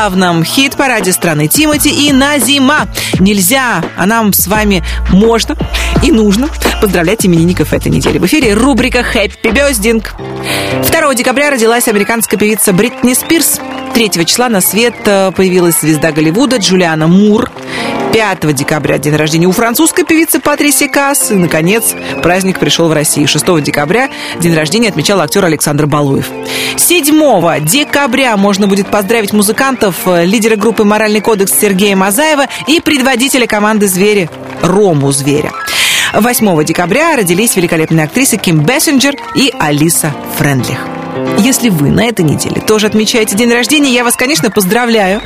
главном 0.03 0.43
хит-параде 0.43 1.13
страны 1.13 1.47
Тимати 1.47 1.87
и 1.87 2.11
Назима. 2.11 2.89
Нельзя, 3.19 3.81
а 3.95 4.05
нам 4.05 4.33
с 4.33 4.47
вами 4.47 4.83
можно 5.11 5.55
и 6.01 6.11
нужно 6.11 6.49
поздравлять 6.81 7.25
именинников 7.25 7.71
этой 7.71 7.89
недели. 7.89 8.17
В 8.17 8.25
эфире 8.25 8.53
рубрика 8.53 9.01
«Хэппи 9.01 9.47
Бёздинг». 9.47 10.15
2 10.91 11.15
декабря 11.15 11.51
родилась 11.51 11.87
американская 11.87 12.37
певица 12.37 12.73
Бритни 12.73 13.13
Спирс. 13.13 13.61
3 13.93 14.25
числа 14.25 14.49
на 14.49 14.59
свет 14.59 14.95
э, 15.05 15.31
появилась 15.31 15.79
звезда 15.79 16.11
Голливуда 16.11 16.57
Джулиана 16.57 17.07
Мур. 17.07 17.49
5 18.13 18.53
декабря 18.53 18.99
день 18.99 19.15
рождения 19.15 19.47
у 19.47 19.51
французской 19.51 20.05
певицы 20.05 20.39
Патрисии 20.39 20.85
Касс. 20.85 21.31
И, 21.31 21.33
наконец, 21.33 21.95
праздник 22.21 22.59
пришел 22.59 22.87
в 22.87 22.93
Россию. 22.93 23.27
6 23.27 23.59
декабря 23.63 24.07
день 24.39 24.53
рождения 24.53 24.89
отмечал 24.89 25.19
актер 25.19 25.43
Александр 25.43 25.87
Балуев. 25.87 26.29
7 26.77 27.65
декабря 27.65 28.37
можно 28.37 28.67
будет 28.67 28.87
поздравить 28.87 29.33
музыкантов, 29.33 29.95
э, 30.05 30.25
лидера 30.25 30.55
группы 30.55 30.83
«Моральный 30.83 31.21
кодекс» 31.21 31.53
Сергея 31.59 31.95
Мазаева 31.95 32.45
и 32.67 32.79
предводителя 32.79 33.47
команды 33.47 33.87
«Звери» 33.87 34.29
Рому 34.61 35.11
Зверя. 35.11 35.51
8 36.13 36.63
декабря 36.63 37.15
родились 37.15 37.55
великолепные 37.55 38.05
актрисы 38.05 38.37
Ким 38.37 38.59
Бессенджер 38.59 39.15
и 39.35 39.51
Алиса 39.59 40.13
Френдлих. 40.37 40.92
Если 41.39 41.69
вы 41.69 41.89
на 41.89 42.05
этой 42.05 42.23
неделе 42.23 42.61
тоже 42.61 42.87
отмечаете 42.87 43.35
день 43.35 43.51
рождения, 43.51 43.93
я 43.93 44.03
вас, 44.03 44.15
конечно, 44.15 44.49
поздравляю. 44.49 45.21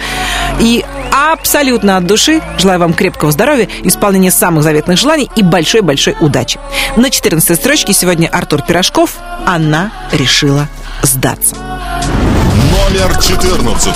И 0.59 0.83
абсолютно 1.11 1.97
от 1.97 2.05
души 2.05 2.41
желаю 2.57 2.79
вам 2.79 2.93
крепкого 2.93 3.31
здоровья, 3.31 3.67
исполнения 3.83 4.31
самых 4.31 4.63
заветных 4.63 4.97
желаний 4.97 5.29
и 5.35 5.43
большой-большой 5.43 6.15
удачи. 6.19 6.59
На 6.95 7.09
14 7.09 7.55
строчке 7.57 7.93
сегодня 7.93 8.27
Артур 8.27 8.61
Пирожков 8.61 9.15
«Она 9.45 9.91
решила 10.11 10.67
сдаться». 11.03 11.55
Номер 12.71 13.15
14. 13.21 13.93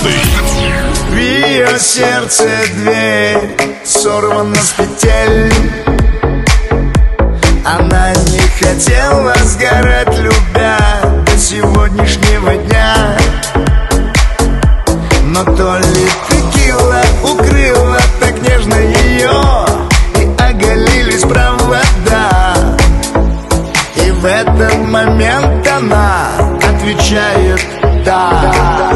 В 1.10 1.16
ее 1.16 1.78
сердце 1.78 2.48
дверь 2.74 3.56
сорвана 3.84 4.54
с 4.56 4.70
петель 4.70 5.52
Она 7.64 8.12
не 8.12 8.40
хотела 8.64 9.34
сгорать, 9.44 10.18
любя 10.18 11.01
сегодняшнего 11.52 12.54
дня. 12.54 13.14
Но 15.26 15.44
то 15.44 15.76
ли 15.76 16.08
текила 16.30 17.02
укрыла 17.22 17.98
так 18.20 18.40
нежно 18.40 18.74
ее 18.74 19.66
И 20.18 20.42
оголились 20.42 21.20
провода. 21.20 22.54
И 23.96 24.10
в 24.12 24.24
этот 24.24 24.78
момент 24.88 25.66
она 25.66 26.28
отвечает 26.70 27.60
«да» 28.02 28.91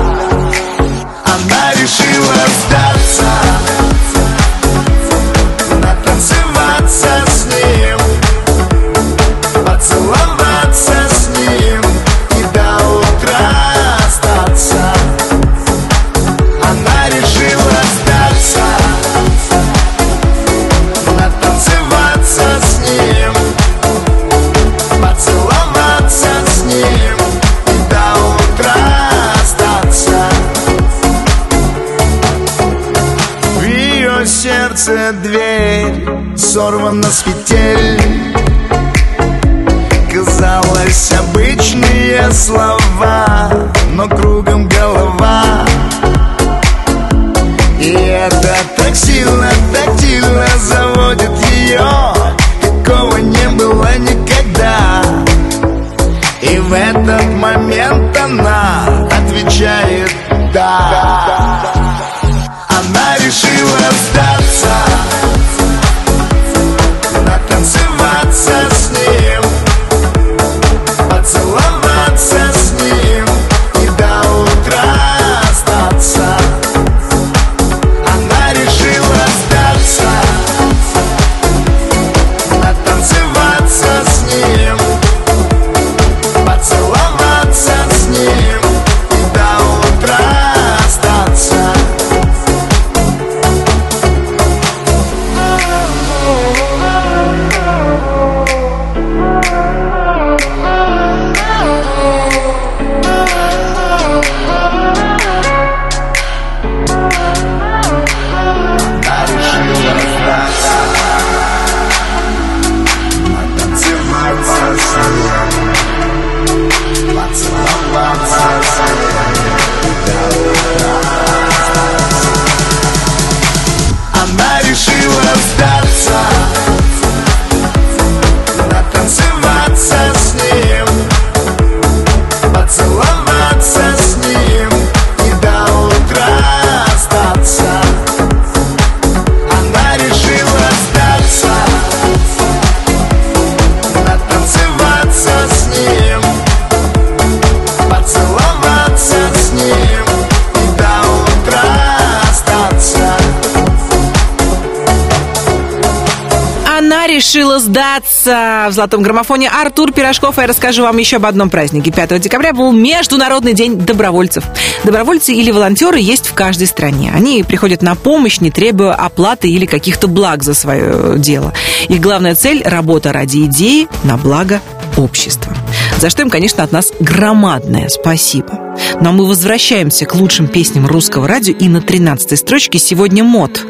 решила 157.27 157.59
сдаться 157.59 158.67
в 158.69 158.73
золотом 158.73 159.03
граммофоне 159.03 159.49
Артур 159.49 159.93
Пирожков. 159.93 160.39
А 160.39 160.43
я 160.43 160.47
расскажу 160.47 160.85
вам 160.85 160.97
еще 160.99 161.17
об 161.17 161.27
одном 161.27 161.51
празднике. 161.51 161.91
5 161.91 162.21
декабря 162.21 162.53
был 162.53 162.71
Международный 162.71 163.53
день 163.53 163.79
добровольцев. 163.79 164.45
Добровольцы 164.85 165.33
или 165.33 165.51
волонтеры 165.51 165.99
есть 165.99 166.29
в 166.29 166.35
каждой 166.35 166.69
стране. 166.69 167.11
Они 167.13 167.43
приходят 167.43 167.83
на 167.83 167.97
помощь, 167.97 168.39
не 168.39 168.53
требуя 168.53 168.95
оплаты 168.95 169.51
или 169.51 169.67
каких-то 169.67 170.07
благ 170.07 170.45
за 170.45 170.55
свое 170.55 171.19
дело. 171.19 171.53
Их 171.89 172.01
главная 172.01 172.37
цель– 172.37 172.63
работа 172.65 173.13
ради 173.13 173.47
идеи 173.47 173.89
на 174.05 174.17
благо 174.17 174.61
общества. 174.97 175.53
За 175.99 176.11
что 176.11 176.23
им, 176.23 176.31
конечно, 176.31 176.63
от 176.63 176.71
нас 176.71 176.93
громадное 177.01 177.89
спасибо. 177.89 178.77
Но 179.01 179.11
мы 179.11 179.27
возвращаемся 179.27 180.07
к 180.07 180.15
лучшим 180.15 180.47
песням 180.47 180.87
русского 180.87 181.27
радио, 181.27 181.55
и 181.55 181.69
на 181.69 181.83
13 181.83 182.39
строчке 182.39 182.79
сегодня 182.79 183.25
мод. 183.25 183.63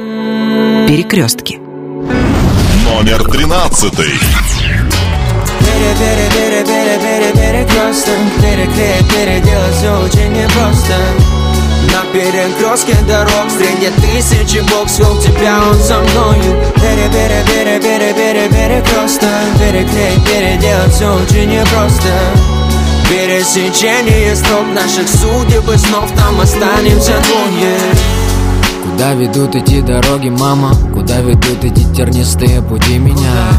Перекрестки. 0.87 1.66
Номер 2.97 3.23
тринадцатый. 3.25 4.09
Перекресток, 7.35 8.15
переклеить, 8.41 9.09
переделать 9.11 9.75
все 9.77 10.01
очень 10.01 10.33
непросто 10.33 10.97
На 11.93 12.11
перекрестке 12.11 12.97
дорог 13.07 13.51
среди 13.51 13.91
тысячи 14.01 14.61
бог 14.71 14.89
свел 14.89 15.21
тебя 15.21 15.59
он 15.69 15.79
со 15.79 15.99
мною 15.99 16.57
пере 16.77 17.11
пере 17.13 17.45
пере 17.47 17.79
пере 17.81 18.15
пере 18.15 18.49
перекресток 18.49 19.29
Переклеить, 19.59 20.25
переделать 20.25 20.95
все 20.95 21.15
очень 21.17 21.51
непросто 21.51 22.09
Пересечение 23.11 24.35
строк 24.35 24.69
наших 24.75 25.07
судеб 25.07 25.69
и 25.69 25.77
снов 25.77 26.11
Там 26.13 26.41
останемся 26.41 27.13
двое 27.29 27.77
Куда 28.91 29.13
ведут 29.15 29.55
эти 29.55 29.81
дороги, 29.81 30.29
мама? 30.29 30.73
Куда 30.95 31.21
ведут 31.21 31.65
эти 31.65 31.83
тернистые 31.95 32.63
пути 32.63 32.99
меня? 32.99 33.51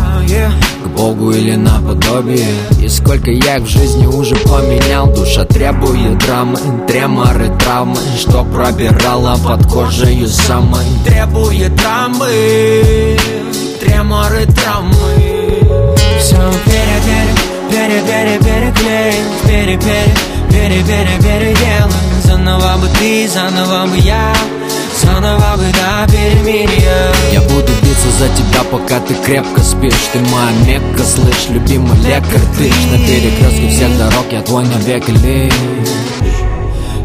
К 0.83 0.87
Богу 0.87 1.31
или 1.31 1.55
наподобие? 1.55 2.47
И 2.81 2.87
сколько 2.87 3.29
я 3.29 3.57
их 3.57 3.63
в 3.63 3.67
жизни 3.67 4.07
уже 4.07 4.35
поменял 4.35 5.07
Душа 5.13 5.45
требует 5.45 6.17
драмы, 6.19 6.57
треморы, 6.87 7.49
травмы 7.59 7.97
Что 8.17 8.43
пробирала 8.45 9.37
под 9.37 9.67
кожей 9.67 10.27
самой 10.27 10.85
Требует 11.05 11.75
травмы 11.75 13.17
Треморы, 13.81 14.45
травмы 14.45 14.95
Все 16.19 16.37
пере 16.65 17.01
пере 17.69 18.01
пере 18.01 18.01
пере 18.01 18.39
переклеить 18.39 19.41
Пере 19.45 19.77
пере 19.77 20.15
пере 20.49 20.83
пере 20.83 21.17
переделать 21.19 21.93
Заново 22.23 22.77
бы 22.77 22.87
ты, 22.97 23.27
заново 23.27 23.87
бы 23.87 23.97
я 23.97 24.33
Заново 25.01 25.57
бы 25.57 25.65
до 25.73 26.11
перемирия 26.11 27.13
Я 27.31 27.41
буду 27.41 27.71
биться 27.83 28.09
за 28.17 28.29
тебя, 28.29 28.63
пока 28.71 28.99
ты 28.99 29.13
крепко 29.13 29.61
спишь. 29.61 30.09
Ты 30.11 30.19
моя 30.19 30.51
мекка, 30.65 31.03
слышь, 31.03 31.49
любимый 31.49 31.97
лекарь. 31.99 32.41
Ты 32.57 32.71
ж 32.71 32.85
на 32.91 32.97
перекрестке 32.97 33.69
всех 33.69 33.97
дорог, 33.97 34.25
я 34.31 34.41
твой 34.41 34.65
навеки 34.65 35.11
лишь. 35.11 35.53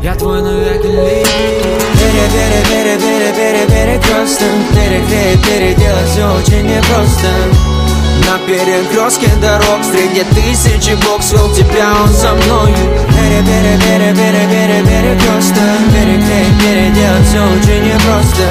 Я 0.03 0.15
твой 0.15 0.43
навеки 0.43 0.87
лишь. 0.87 1.73
Пере 2.03 2.27
пере 2.33 2.65
пере 2.69 2.99
пере 2.99 3.33
пере 3.33 3.67
перекресток 3.67 4.49
Переклеить, 4.75 5.45
переделать 5.45 6.09
все 6.11 6.27
очень 6.35 6.67
непросто 6.67 7.82
на 8.29 8.39
перекрестке 8.47 9.29
дорог. 9.41 9.81
Среди 9.83 10.25
тысячи 10.35 10.95
бог 11.07 11.23
свел 11.23 11.53
тебя 11.55 11.93
он 12.03 12.09
со 12.09 12.35
мною. 12.35 12.77
Пере 13.09 13.41
пере 13.43 13.79
пере 13.79 14.15
пере 14.15 14.47
пере 14.47 14.83
перекресток 14.83 15.79
Переклеить, 15.93 16.59
переделать 16.61 17.27
все 17.29 17.43
очень 17.43 17.85
непросто 17.85 18.49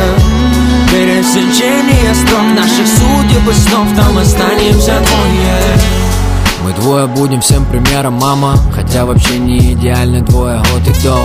Пересечение 0.91 2.15
строк 2.15 2.43
наших 2.55 2.87
судеб 2.87 3.49
и 3.49 3.53
снов 3.53 3.87
Там 3.95 4.17
останемся 4.17 4.93
двое. 4.99 6.01
Мы 6.63 6.73
двое 6.73 7.07
будем 7.07 7.41
всем 7.41 7.65
примером, 7.65 8.13
мама. 8.13 8.55
Хотя 8.73 9.05
вообще 9.05 9.37
не 9.39 9.73
идеальны 9.73 10.21
двое 10.21 10.59
от 10.59 10.87
и 10.87 11.03
до 11.03 11.17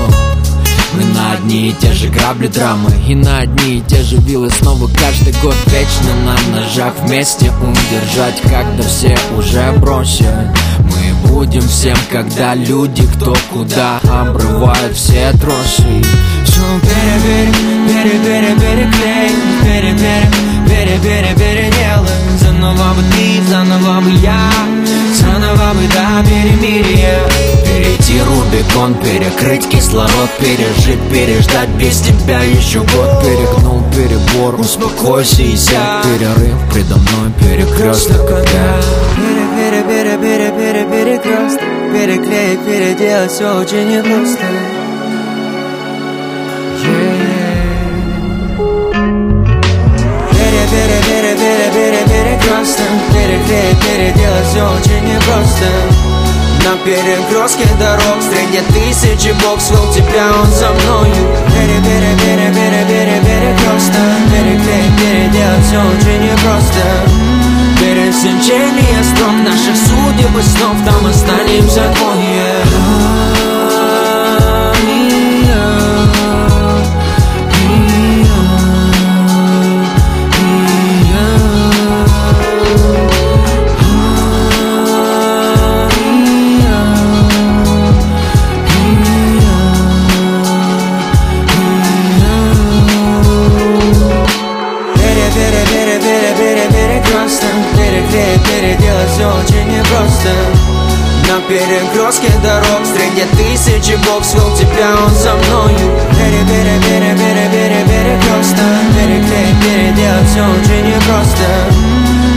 мы 0.96 1.04
на 1.14 1.32
одни 1.32 1.68
и 1.68 1.72
те 1.72 1.92
же 1.92 2.09
грабли 2.09 2.46
драмы 2.46 2.90
И 3.06 3.14
на 3.14 3.38
одни 3.38 3.78
и 3.78 3.80
те 3.82 4.02
же 4.02 4.16
вилы 4.16 4.50
снова 4.50 4.88
каждый 4.88 5.35
год 5.42 5.54
Вечно 5.66 6.14
на 6.24 6.56
ножах 6.56 6.94
вместе 7.02 7.50
удержать 7.50 8.40
Когда 8.42 8.82
все 8.82 9.16
уже 9.37 9.72
бросят 9.78 10.26
Мы 10.80 11.28
будем 11.28 11.62
всем, 11.62 11.96
когда 12.11 12.54
люди 12.54 13.06
кто 13.14 13.37
куда 13.52 13.98
Обрывают 13.98 14.96
все 14.96 15.32
тросы. 15.32 16.02
Все 16.44 16.62
пере 16.80 17.52
пере 17.88 18.18
пере 18.18 18.54
пере 18.54 18.90
переклей 19.62 20.22
Пере 20.66 20.98
пере 20.98 21.35
пере 21.37 21.70
Заново 22.56 22.94
бы 22.94 23.02
ты, 23.12 23.42
заново 23.50 24.00
бы 24.00 24.10
я 24.12 24.50
Заново 25.12 25.74
бы 25.74 25.86
до 25.88 26.26
перемирия 26.26 27.18
Перейти 27.66 28.18
Рубикон, 28.22 28.94
перекрыть 28.94 29.68
кислород 29.68 30.30
Пережить, 30.38 31.00
переждать 31.10 31.68
без 31.70 32.00
тебя 32.00 32.40
еще 32.40 32.78
год. 32.78 33.22
Перегнул 33.22 33.82
перебор, 33.92 34.58
успокойся 34.58 35.42
и 35.42 35.54
сядь. 35.54 36.02
Перерыв 36.04 36.72
предо 36.72 36.96
мной, 36.96 37.32
перекресток 37.40 38.26
когда 38.26 38.80
Пере 39.16 39.82
пере 39.82 39.82
пере 39.82 40.16
пере 40.16 40.50
пере 40.50 40.84
перекресток. 40.84 41.68
Переклеить, 41.92 42.64
переделать 42.64 43.32
все 43.32 43.60
очень 43.60 43.88
непросто 43.90 44.75
пере 51.46 51.70
пере 51.70 52.02
пере 52.06 52.38
пере 52.38 52.96
Переклеить, 53.12 53.78
переделать 53.80 54.46
все 54.46 54.62
очень 54.62 55.04
непросто. 55.04 55.66
На 56.64 56.76
перекрестке 56.85 57.66
дорог 57.78 58.18
Среди 58.20 58.61
тысячи 58.74 59.32
бог 59.42 59.61
свел 59.61 59.92
тебя 59.92 60.26
он 60.40 60.46
со 60.48 60.72
мною. 60.72 61.14
Пере 61.52 61.78
пере 61.87 62.12
пере 62.22 62.48
пере 62.52 62.85
пере 62.90 63.20
перекресток 63.26 64.18
Переклеить, 64.30 64.96
переделать 64.98 65.64
все 65.66 65.78
очень 65.78 66.22
непросто. 66.24 66.82
Пересечение 67.78 69.04
строк 69.04 69.37
наших 69.44 69.76
судеб 69.76 70.37
и 70.38 70.42
снов 70.42 70.76
Там 70.85 71.06
останемся 71.06 71.94
двое 71.94 73.15
перекрестке 101.48 102.30
дорог 102.42 102.85
Среди 102.85 103.24
тысячи 103.37 103.96
бог 104.06 104.24
свел 104.24 104.54
тебя 104.56 104.94
он 105.04 105.11
со 105.11 105.35
мною. 105.35 105.98
Пере 106.11 106.42
пере 106.44 106.80
пере 106.80 107.14
пере 107.14 107.48
пере 107.52 107.85
перекресток 107.85 108.82
Переклеить, 108.94 109.61
переделать 109.62 110.28
все 110.28 110.42
очень 110.42 110.87
непросто 110.88 111.46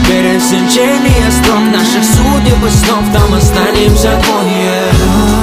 Пересечение 0.06 1.30
строк 1.30 1.62
наших 1.72 2.04
судеб 2.04 2.64
и 2.66 2.70
снов 2.70 3.04
Там 3.12 3.34
останемся 3.34 4.20
двое 4.22 5.39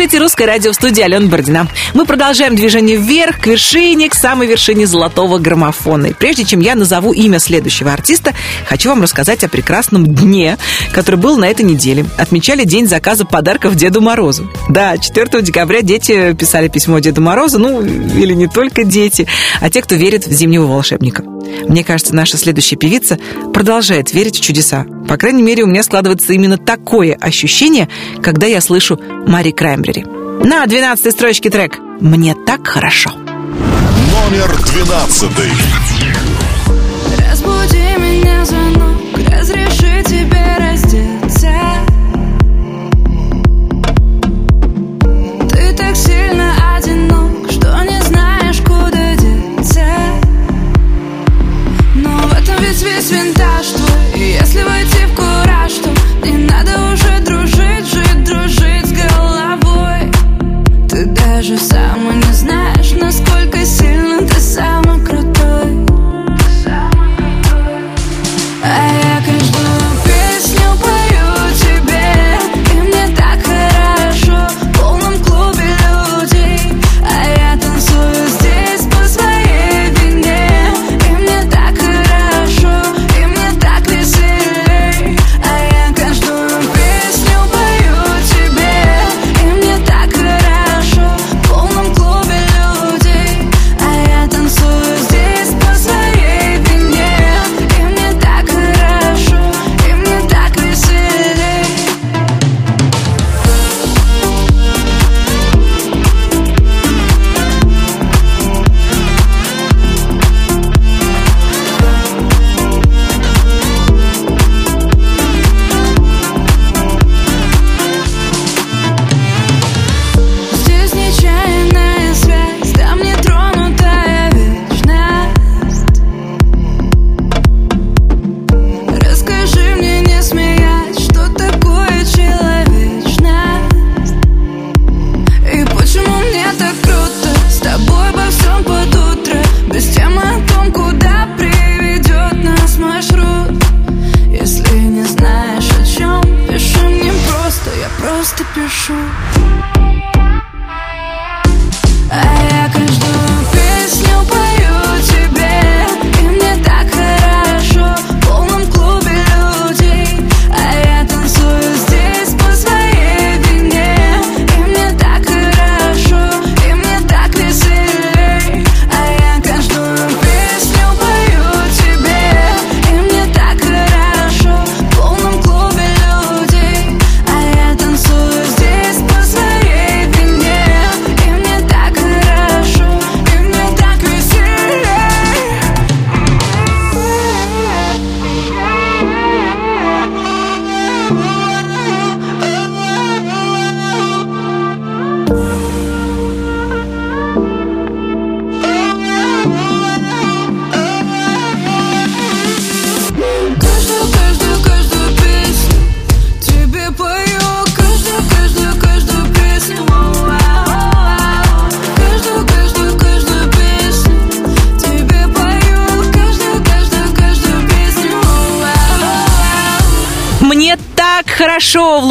слушаете 0.00 0.24
«Русское 0.24 0.46
радио» 0.46 0.72
в 0.72 0.74
студии 0.76 1.02
Алена 1.02 1.26
Бородина. 1.26 1.68
Мы 1.92 2.06
продолжаем 2.06 2.56
движение 2.56 2.96
вверх, 2.96 3.38
к 3.38 3.46
вершине, 3.46 4.08
к 4.08 4.14
самой 4.14 4.46
вершине 4.46 4.86
золотого 4.86 5.36
граммофона. 5.36 6.06
И 6.06 6.14
прежде 6.14 6.46
чем 6.46 6.60
я 6.60 6.74
назову 6.74 7.12
имя 7.12 7.38
следующего 7.38 7.92
артиста, 7.92 8.32
хочу 8.66 8.88
вам 8.88 9.02
рассказать 9.02 9.44
о 9.44 9.48
прекрасном 9.50 10.06
дне, 10.06 10.56
который 10.92 11.16
был 11.16 11.36
на 11.36 11.44
этой 11.44 11.66
неделе. 11.66 12.06
Отмечали 12.16 12.64
день 12.64 12.88
заказа 12.88 13.26
подарков 13.26 13.74
Деду 13.74 14.00
Морозу. 14.00 14.50
Да, 14.70 14.96
4 14.96 15.42
декабря 15.42 15.82
дети 15.82 16.32
писали 16.32 16.68
письмо 16.68 16.98
Деду 17.00 17.20
Морозу, 17.20 17.58
ну, 17.58 17.82
или 17.82 18.32
не 18.32 18.46
только 18.46 18.84
дети, 18.84 19.26
а 19.60 19.68
те, 19.68 19.82
кто 19.82 19.96
верит 19.96 20.26
в 20.26 20.32
зимнего 20.32 20.64
волшебника. 20.64 21.24
Мне 21.68 21.84
кажется, 21.84 22.14
наша 22.14 22.38
следующая 22.38 22.76
певица 22.76 23.18
продолжает 23.52 24.14
верить 24.14 24.38
в 24.38 24.40
чудеса. 24.40 24.86
По 25.08 25.16
крайней 25.16 25.42
мере, 25.42 25.64
у 25.64 25.66
меня 25.66 25.82
складывается 25.82 26.32
именно 26.32 26.56
такое 26.56 27.14
ощущение, 27.20 27.88
когда 28.22 28.46
я 28.46 28.60
слышу 28.60 28.98
Мари 29.26 29.50
Краймбрери. 29.90 30.04
На 30.48 30.66
12 30.66 31.12
строчке 31.12 31.50
трек 31.50 31.78
«Мне 32.00 32.34
так 32.34 32.66
хорошо». 32.66 33.10
Номер 33.10 34.48
двенадцатый. 34.66 35.50
Разбуди 37.18 37.96
меня 37.98 38.44
звонок, 38.44 38.80
разреши 38.80 38.89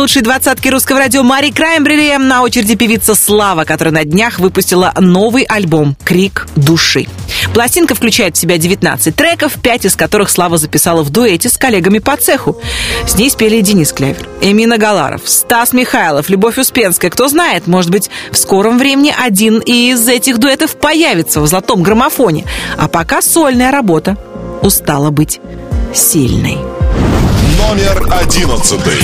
лучшей 0.09 0.23
двадцатке 0.23 0.71
русского 0.71 0.97
радио 0.97 1.21
Мари 1.21 1.51
Краймбрери. 1.51 2.17
На 2.17 2.41
очереди 2.41 2.73
певица 2.73 3.13
Слава, 3.13 3.63
которая 3.63 3.93
на 3.93 4.05
днях 4.05 4.39
выпустила 4.39 4.91
новый 4.97 5.43
альбом 5.43 5.95
«Крик 6.03 6.47
души». 6.55 7.05
Пластинка 7.53 7.93
включает 7.93 8.35
в 8.35 8.39
себя 8.39 8.57
19 8.57 9.15
треков, 9.15 9.61
5 9.61 9.85
из 9.85 9.95
которых 9.95 10.31
Слава 10.31 10.57
записала 10.57 11.03
в 11.03 11.11
дуэте 11.11 11.47
с 11.47 11.59
коллегами 11.59 11.99
по 11.99 12.17
цеху. 12.17 12.59
С 13.05 13.13
ней 13.17 13.29
спели 13.29 13.61
Денис 13.61 13.93
Клявер, 13.93 14.27
Эмина 14.41 14.79
Галаров, 14.79 15.21
Стас 15.25 15.73
Михайлов, 15.73 16.27
Любовь 16.29 16.57
Успенская. 16.57 17.11
Кто 17.11 17.27
знает, 17.27 17.67
может 17.67 17.91
быть, 17.91 18.09
в 18.31 18.37
скором 18.37 18.79
времени 18.79 19.13
один 19.15 19.59
из 19.59 20.07
этих 20.07 20.39
дуэтов 20.39 20.75
появится 20.75 21.39
в 21.39 21.45
золотом 21.45 21.83
граммофоне. 21.83 22.45
А 22.79 22.87
пока 22.87 23.21
сольная 23.21 23.69
работа 23.69 24.17
устала 24.63 25.11
быть 25.11 25.39
сильной. 25.93 26.57
Номер 27.59 28.07
одиннадцатый. 28.11 28.97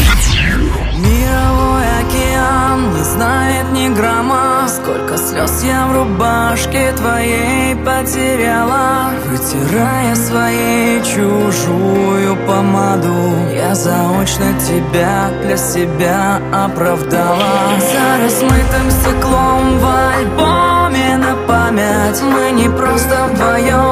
Ни 3.86 3.94
грамма. 3.94 4.68
Сколько 4.68 5.18
слез 5.18 5.64
я 5.64 5.88
в 5.88 5.94
рубашке 5.94 6.92
твоей 6.94 7.76
потеряла 7.76 9.12
Вытирая 9.26 10.16
своей 10.16 11.02
чужую 11.04 12.36
помаду. 12.48 13.34
Я 13.54 13.76
заочно 13.76 14.54
тебя 14.60 15.30
для 15.44 15.58
себя 15.58 16.40
оправдала. 16.54 17.80
За 17.80 18.24
размытым 18.24 18.92
стеклом 18.92 19.80
в 19.80 19.86
альбоме 19.86 21.18
на 21.18 21.36
память. 21.48 22.22
Мы 22.22 22.52
не 22.52 22.70
просто 22.70 23.28
вдвоем, 23.32 23.85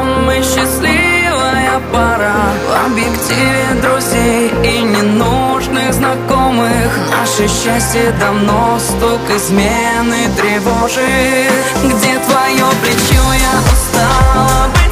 объективе 2.86 3.82
друзей 3.82 4.52
и 4.64 4.82
ненужных 4.82 5.94
знакомых. 5.94 6.90
Наше 7.12 7.48
счастье 7.48 8.14
давно 8.20 8.78
стук 8.80 9.22
измены 9.36 10.30
тревожит. 10.38 11.64
Где 11.84 12.20
твое 12.20 12.66
плечо, 12.82 13.24
я 13.34 13.54
устала 13.72 14.68
быть 14.74 14.83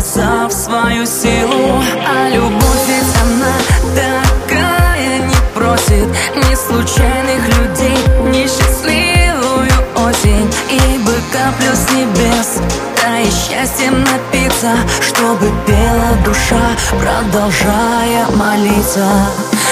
Показав 0.00 0.52
свою 0.52 1.06
силу. 1.06 1.82
А 2.08 2.28
любовь 2.30 2.86
ведь 2.88 3.14
она 3.22 3.52
такая 3.94 5.18
Не 5.18 5.34
просит 5.54 6.08
ни 6.36 6.54
случайных 6.54 7.46
людей 7.58 7.98
Ни 8.32 8.46
счастливую 8.46 9.68
осень. 9.96 10.50
И 10.70 10.98
бы 11.00 11.12
каплю 11.30 11.74
с 11.74 11.92
небес 11.92 12.60
Да 12.96 13.20
и 13.20 13.26
счастьем 13.26 14.02
напиться 14.02 14.74
Чтобы 15.02 15.50
пела 15.66 16.16
душа 16.24 16.70
Продолжая 16.98 18.26
молиться. 18.36 19.06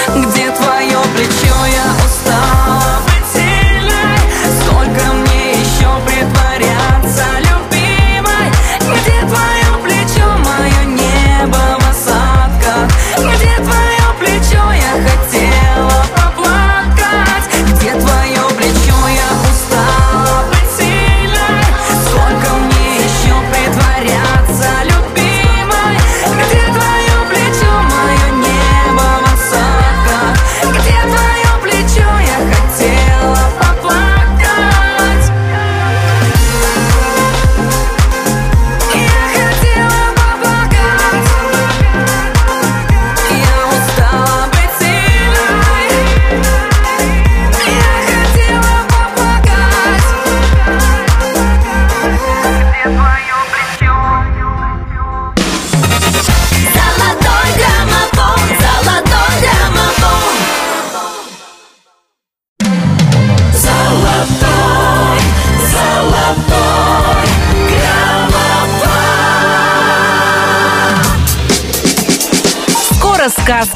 Где 0.09 0.51
твое 0.51 0.99
плечо, 1.15 1.58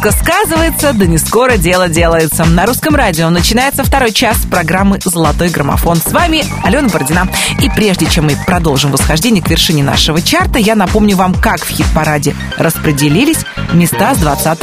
сказка 0.03 0.23
сказывается, 0.23 0.91
да 0.93 1.05
не 1.05 1.17
скоро 1.17 1.55
дело 1.55 1.87
делается. 1.87 2.43
На 2.43 2.65
русском 2.65 2.95
радио 2.95 3.29
начинается 3.29 3.83
второй 3.83 4.11
час 4.11 4.37
программы 4.49 4.99
«Золотой 5.03 5.49
граммофон». 5.49 5.97
С 5.97 6.11
вами 6.11 6.43
Алена 6.63 6.89
Бородина. 6.89 7.29
И 7.61 7.69
прежде 7.69 8.05
чем 8.07 8.25
мы 8.25 8.35
продолжим 8.45 8.91
восхождение 8.91 9.41
к 9.41 9.49
вершине 9.49 9.83
нашего 9.83 10.21
чарта, 10.21 10.59
я 10.59 10.75
напомню 10.75 11.15
вам, 11.15 11.33
как 11.33 11.63
в 11.63 11.69
хит-параде 11.69 12.35
распределились 12.57 13.45
места 13.71 14.13
с 14.15 14.17
20 14.17 14.59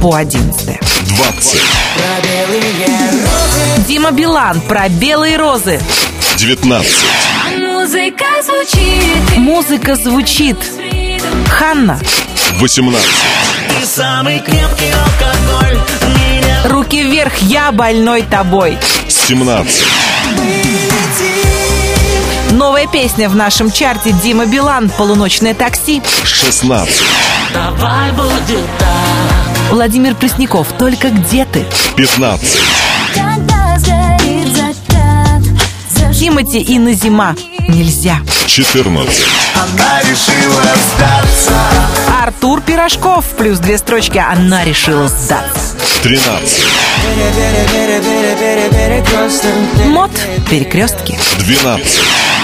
по 0.00 0.14
11. 0.16 0.80
20, 1.16 1.60
Дима 3.86 4.10
Билан 4.10 4.60
про 4.62 4.88
белые 4.88 5.36
розы. 5.36 5.80
19, 6.38 6.92
Музыка 7.58 8.24
звучит 8.44 9.36
Музыка 9.36 9.94
звучит. 9.94 10.56
Ханна. 11.48 12.00
18, 12.58 13.08
Ты 13.82 13.88
самый 13.88 14.38
крепкий 14.38 14.92
алкоголь 14.92 15.76
Меня 16.14 16.68
Руки 16.68 17.02
вверх, 17.02 17.36
я 17.38 17.72
больной 17.72 18.22
тобой. 18.22 18.78
17, 19.08 19.82
Новая 22.52 22.86
песня 22.86 23.28
в 23.28 23.34
нашем 23.34 23.72
чарте 23.72 24.12
Дима 24.22 24.46
Билан 24.46 24.88
«Полуночное 24.88 25.52
такси». 25.54 26.00
16, 26.22 27.02
Давай 27.52 28.12
будет 28.12 28.64
так 28.78 29.72
Владимир 29.72 30.14
Пресняков 30.14 30.68
«Только 30.78 31.10
где 31.10 31.44
ты?». 31.44 31.66
15, 31.96 32.60
Когда 33.14 33.76
сгорит 33.78 34.46
закат 34.54 35.42
Тимати 36.16 36.60
и 36.60 36.78
Назима 36.78 37.34
«Нельзя». 37.66 38.20
14, 38.46 39.26
Она 39.54 40.00
решила 40.02 40.62
сдаться 40.62 41.54
Артур 42.22 42.60
Пирожков 42.62 43.24
плюс 43.36 43.58
две 43.58 43.78
строчки 43.78 44.18
«Она 44.18 44.64
решила 44.64 45.08
сдаться». 45.08 45.76
13, 46.02 46.64
Мод 49.86 50.10
«Перекрестки». 50.50 51.18
12, 51.38 52.00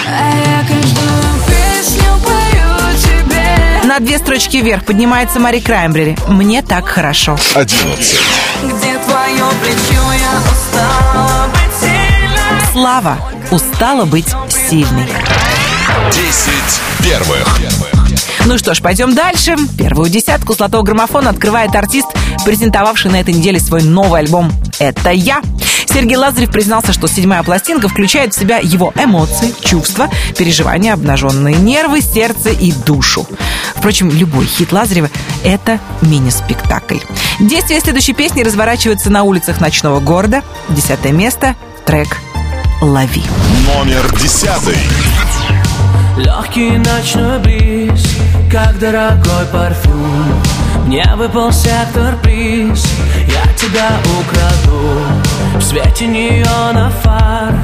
А 0.07 0.33
я 0.37 0.61
каждую 0.61 1.23
песню 1.47 2.11
пою 2.25 2.97
тебе 3.03 3.83
На 3.85 3.99
две 4.01 4.19
строчки 4.19 4.59
вверх 4.59 4.85
поднимается 4.85 5.41
Мари 5.41 5.61
Краймбрери 5.61 6.17
«Мне 6.29 6.63
так 6.63 6.89
хорошо». 6.89 7.37
11, 7.55 8.17
Где 8.63 8.99
твое 8.99 9.45
плечо, 9.63 10.13
я 10.13 10.41
устала 10.51 11.49
быть 11.49 11.81
сильной 11.81 12.73
Слава 12.73 13.19
устала 13.51 14.05
быть 14.05 14.29
сильной. 14.69 15.09
10 16.13 16.51
первых. 17.03 17.59
Ну 18.45 18.57
что 18.59 18.75
ж, 18.75 18.81
пойдем 18.81 19.15
дальше. 19.15 19.57
Первую 19.77 20.09
десятку 20.09 20.55
золотого 20.55 20.83
граммофона 20.83 21.31
открывает 21.31 21.75
артист, 21.75 22.07
презентовавший 22.45 23.11
на 23.11 23.21
этой 23.21 23.35
неделе 23.35 23.61
свой 23.61 23.83
новый 23.83 24.21
альбом 24.21 24.53
«Это 24.79 25.11
я». 25.11 25.43
Сергей 25.87 26.17
Лазарев 26.17 26.51
признался, 26.51 26.93
что 26.93 27.09
седьмая 27.09 27.43
пластинка 27.43 27.89
включает 27.89 28.35
в 28.35 28.39
себя 28.39 28.59
его 28.59 28.93
эмоции, 28.95 29.55
чувства, 29.65 30.09
переживания, 30.37 30.93
обнаженные 30.93 31.57
нервы, 31.57 32.01
сердце 32.01 32.51
и 32.51 32.73
душу. 32.73 33.27
Впрочем, 33.75 34.11
любой 34.11 34.47
хит 34.47 34.73
Лазарева– 34.73 35.11
это 35.45 35.81
мини-спектакль. 36.03 36.99
Действие 37.41 37.81
следующей 37.81 38.13
песни 38.13 38.43
разворачивается 38.43 39.11
на 39.11 39.23
улицах 39.25 39.61
ночного 39.61 40.01
города. 40.01 40.43
Десятое 40.69 41.13
место– 41.13 41.57
трек 41.87 42.19
«Лови». 42.81 43.25
Номер 43.67 44.11
10. 44.17 44.49
Легкий 46.19 46.79
ночной 46.79 47.39
бриз, 47.39 48.17
как 48.51 48.77
дорогой 48.81 49.47
парфюм. 49.53 50.43
Мне 50.85 51.05
выпал 51.17 51.53
сектор 51.53 52.17
приз, 52.23 52.85
я 53.29 53.53
тебя 53.55 53.89
украду. 54.19 55.01
В 55.55 55.63
свете 55.63 56.09
неона 56.09 56.91
фар, 57.03 57.55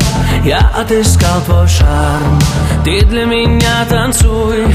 я 0.45 0.71
отыскал 0.79 1.41
твой 1.47 1.67
шарм. 1.67 2.39
Ты 2.85 3.05
для 3.05 3.25
меня 3.25 3.85
танцуй, 3.89 4.67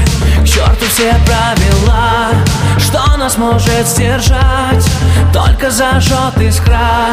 к 0.42 0.44
черту 0.44 0.84
все 0.90 1.14
правила. 1.24 2.28
Что 2.76 3.16
нас 3.16 3.38
может 3.38 3.86
сдержать, 3.86 4.84
только 5.32 5.70
зажжет 5.70 6.36
искра 6.38 7.12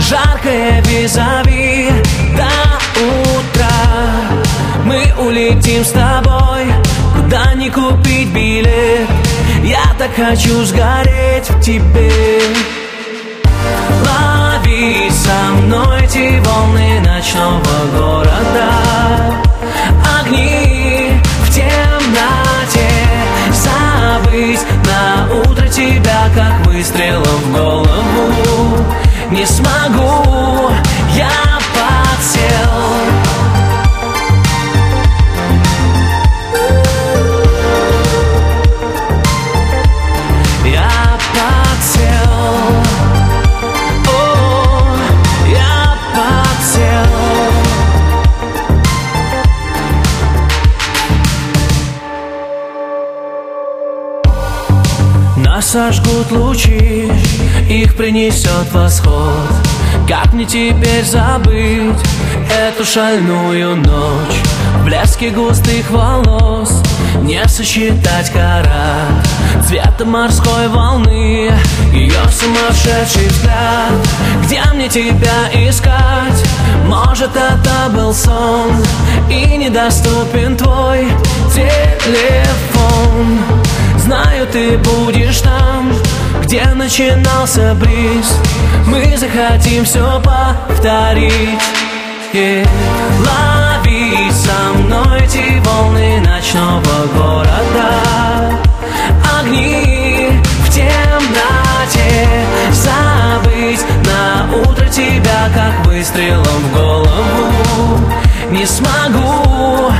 Жаркое 0.00 0.82
визави 0.82 1.92
до 2.36 2.48
утра 3.04 4.47
мы 4.84 5.02
улетим 5.18 5.84
с 5.84 5.90
тобой, 5.90 6.66
куда 7.14 7.54
не 7.54 7.70
купить 7.70 8.28
билет. 8.28 9.08
Я 9.64 9.82
так 9.98 10.10
хочу 10.14 10.64
сгореть 10.64 11.50
в 11.50 11.60
тебе. 11.60 12.40
Лови 14.04 15.10
со 15.10 15.62
мной 15.62 16.02
эти 16.02 16.38
волны 16.40 17.00
ночного 17.00 17.60
города. 17.96 18.70
Огни 20.20 21.10
в 21.44 21.54
темноте. 21.54 22.88
Забыть 23.52 24.60
на 24.86 25.34
утро 25.34 25.68
тебя, 25.68 26.28
как 26.34 26.66
выстрелом 26.66 27.22
в 27.22 27.52
голову. 27.52 28.84
Не 29.30 29.44
смогу, 29.44 30.70
Нас 56.08 56.26
сожгут 56.28 56.30
лучи, 56.32 57.10
их 57.68 57.96
принесет 57.96 58.72
восход. 58.72 59.48
Как 60.08 60.32
мне 60.32 60.44
теперь 60.44 61.04
забыть 61.04 61.98
эту 62.50 62.84
шальную 62.84 63.76
ночь? 63.76 64.42
В 64.76 64.84
блеске 64.84 65.30
густых 65.30 65.90
волос 65.90 66.82
не 67.22 67.46
сосчитать 67.48 68.30
карат 68.32 69.26
Цвета 69.66 70.04
морской 70.04 70.68
волны 70.68 71.50
Ее 71.92 72.20
сумасшедший 72.30 73.28
взгляд. 73.28 73.92
Где 74.44 74.62
мне 74.72 74.88
тебя 74.88 75.68
искать? 75.68 76.44
Может 76.86 77.30
это 77.36 77.90
был 77.94 78.14
сон 78.14 78.72
И 79.28 79.56
недоступен 79.56 80.56
твой 80.56 81.08
телефон 81.54 83.38
Знаю, 84.08 84.46
ты 84.46 84.78
будешь 84.78 85.42
там 85.42 85.92
Где 86.42 86.64
начинался 86.68 87.74
бриз. 87.74 88.40
Мы 88.86 89.14
захотим 89.18 89.84
все 89.84 90.22
повторить. 90.22 91.60
И 92.32 92.64
лови 93.18 94.30
со 94.32 94.78
мной 94.78 95.20
эти 95.20 95.58
волны 95.58 96.22
ночного 96.24 97.06
города. 97.14 98.58
Огни 99.38 100.30
в 100.64 100.70
темноте. 100.70 102.26
Забыть 102.72 103.84
на 104.06 104.56
утро 104.56 104.86
тебя, 104.86 105.50
как 105.54 105.84
выстрелом 105.84 106.44
в 106.44 106.72
голову. 106.72 108.10
Не 108.50 108.64
смогу, 108.64 109.92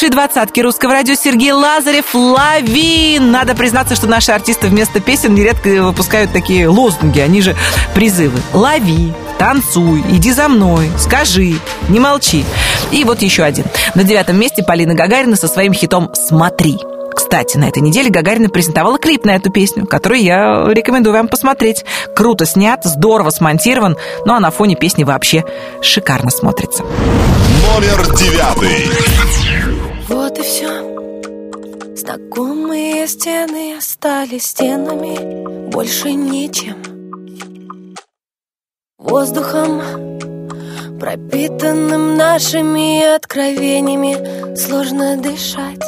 лучшей 0.00 0.14
двадцатке 0.14 0.62
русского 0.62 0.94
радио 0.94 1.14
Сергей 1.14 1.52
Лазарев 1.52 2.14
«Лови». 2.14 3.18
Надо 3.18 3.54
признаться, 3.54 3.94
что 3.94 4.06
наши 4.06 4.32
артисты 4.32 4.68
вместо 4.68 4.98
песен 4.98 5.34
нередко 5.34 5.68
выпускают 5.82 6.32
такие 6.32 6.68
лозунги, 6.68 7.20
они 7.20 7.42
же 7.42 7.54
призывы. 7.94 8.40
«Лови», 8.54 9.12
«Танцуй», 9.38 10.02
«Иди 10.08 10.32
за 10.32 10.48
мной», 10.48 10.90
«Скажи», 10.98 11.52
«Не 11.90 12.00
молчи». 12.00 12.46
И 12.92 13.04
вот 13.04 13.20
еще 13.20 13.42
один. 13.42 13.66
На 13.94 14.02
девятом 14.02 14.40
месте 14.40 14.62
Полина 14.62 14.94
Гагарина 14.94 15.36
со 15.36 15.48
своим 15.48 15.74
хитом 15.74 16.10
«Смотри». 16.14 16.78
Кстати, 17.14 17.58
на 17.58 17.68
этой 17.68 17.82
неделе 17.82 18.08
Гагарина 18.08 18.48
презентовала 18.48 18.98
клип 18.98 19.26
на 19.26 19.36
эту 19.36 19.50
песню, 19.50 19.86
который 19.86 20.22
я 20.22 20.64
рекомендую 20.66 21.12
вам 21.12 21.28
посмотреть. 21.28 21.84
Круто 22.16 22.46
снят, 22.46 22.80
здорово 22.84 23.28
смонтирован, 23.28 23.98
ну 24.24 24.32
а 24.32 24.40
на 24.40 24.50
фоне 24.50 24.76
песни 24.76 25.04
вообще 25.04 25.44
шикарно 25.82 26.30
смотрится. 26.30 26.84
Номер 26.84 28.16
девятый. 28.16 28.88
Вот 30.10 30.36
и 30.40 30.42
все. 30.42 30.68
Знакомые 31.94 33.06
стены 33.06 33.76
остались 33.78 34.46
стенами, 34.46 35.70
больше 35.70 36.12
ничем. 36.12 36.82
Воздухом, 38.98 39.80
пропитанным 40.98 42.16
нашими 42.16 43.14
откровениями, 43.14 44.56
сложно 44.56 45.16
дышать. 45.16 45.84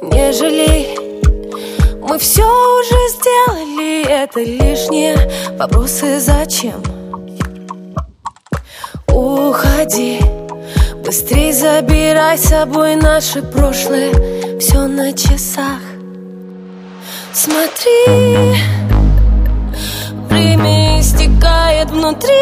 Не 0.00 0.32
жалей, 0.32 0.96
мы 2.00 2.18
все 2.18 2.44
уже 2.44 3.08
сделали, 3.10 4.06
это 4.08 4.40
лишние 4.40 5.16
вопросы 5.58 6.18
зачем? 6.18 6.82
Уходи, 9.06 10.18
быстрей 11.06 11.52
забирай 11.52 12.36
с 12.36 12.48
собой 12.48 12.96
наше 12.96 13.40
прошлое, 13.40 14.10
все 14.58 14.88
на 14.88 15.12
часах. 15.12 15.80
Смотри, 17.32 18.56
время 20.28 21.00
истекает 21.00 21.90
внутри, 21.90 22.32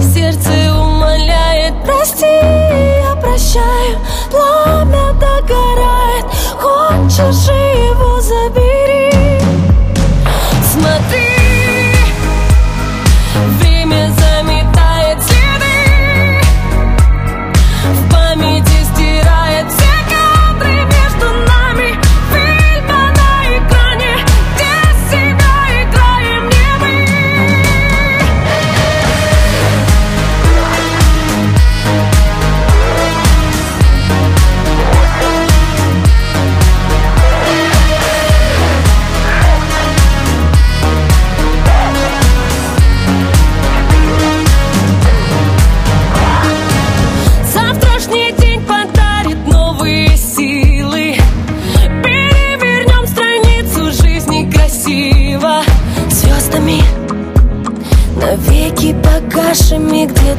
сердце 0.00 0.50
умоляет, 0.78 1.74
прости, 1.82 2.26
я 2.26 3.16
прощаю, 3.22 3.98
пламя 4.30 5.14
догорает, 5.14 6.26
хочешь 6.60 7.48
его 7.48 8.20
забери. 8.20 9.13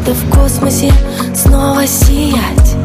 Где-то 0.05 0.13
в 0.13 0.29
космосе 0.29 0.93
Снова 1.33 1.85
сиять 1.87 2.75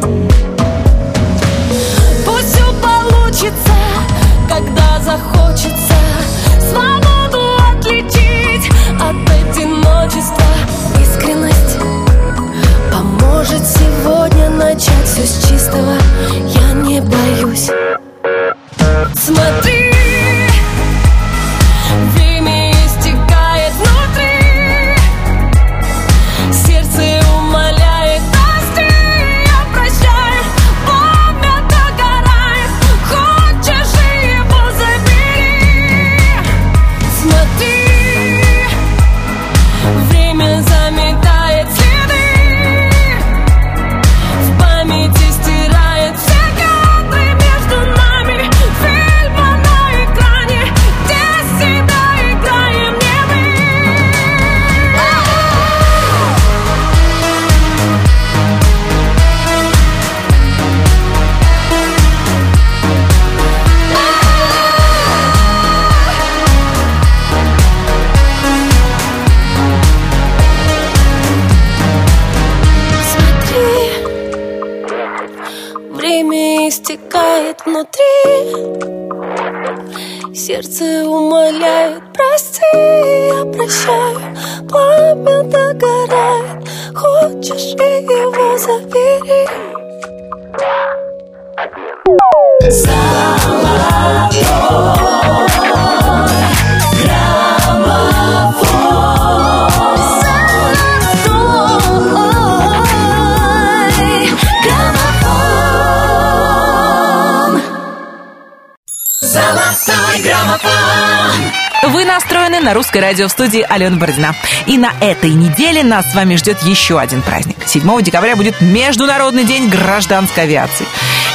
радио 113.11 113.27
в 113.27 113.31
студии 113.31 113.65
Алена 113.67 113.97
Бородина. 113.97 114.33
И 114.67 114.77
на 114.77 114.93
этой 115.01 115.31
неделе 115.31 115.83
нас 115.83 116.09
с 116.13 116.15
вами 116.15 116.37
ждет 116.37 116.63
еще 116.63 116.97
один 116.97 117.21
праздник. 117.21 117.57
7 117.65 118.01
декабря 118.01 118.37
будет 118.37 118.61
Международный 118.61 119.43
день 119.43 119.67
гражданской 119.67 120.43
авиации. 120.43 120.85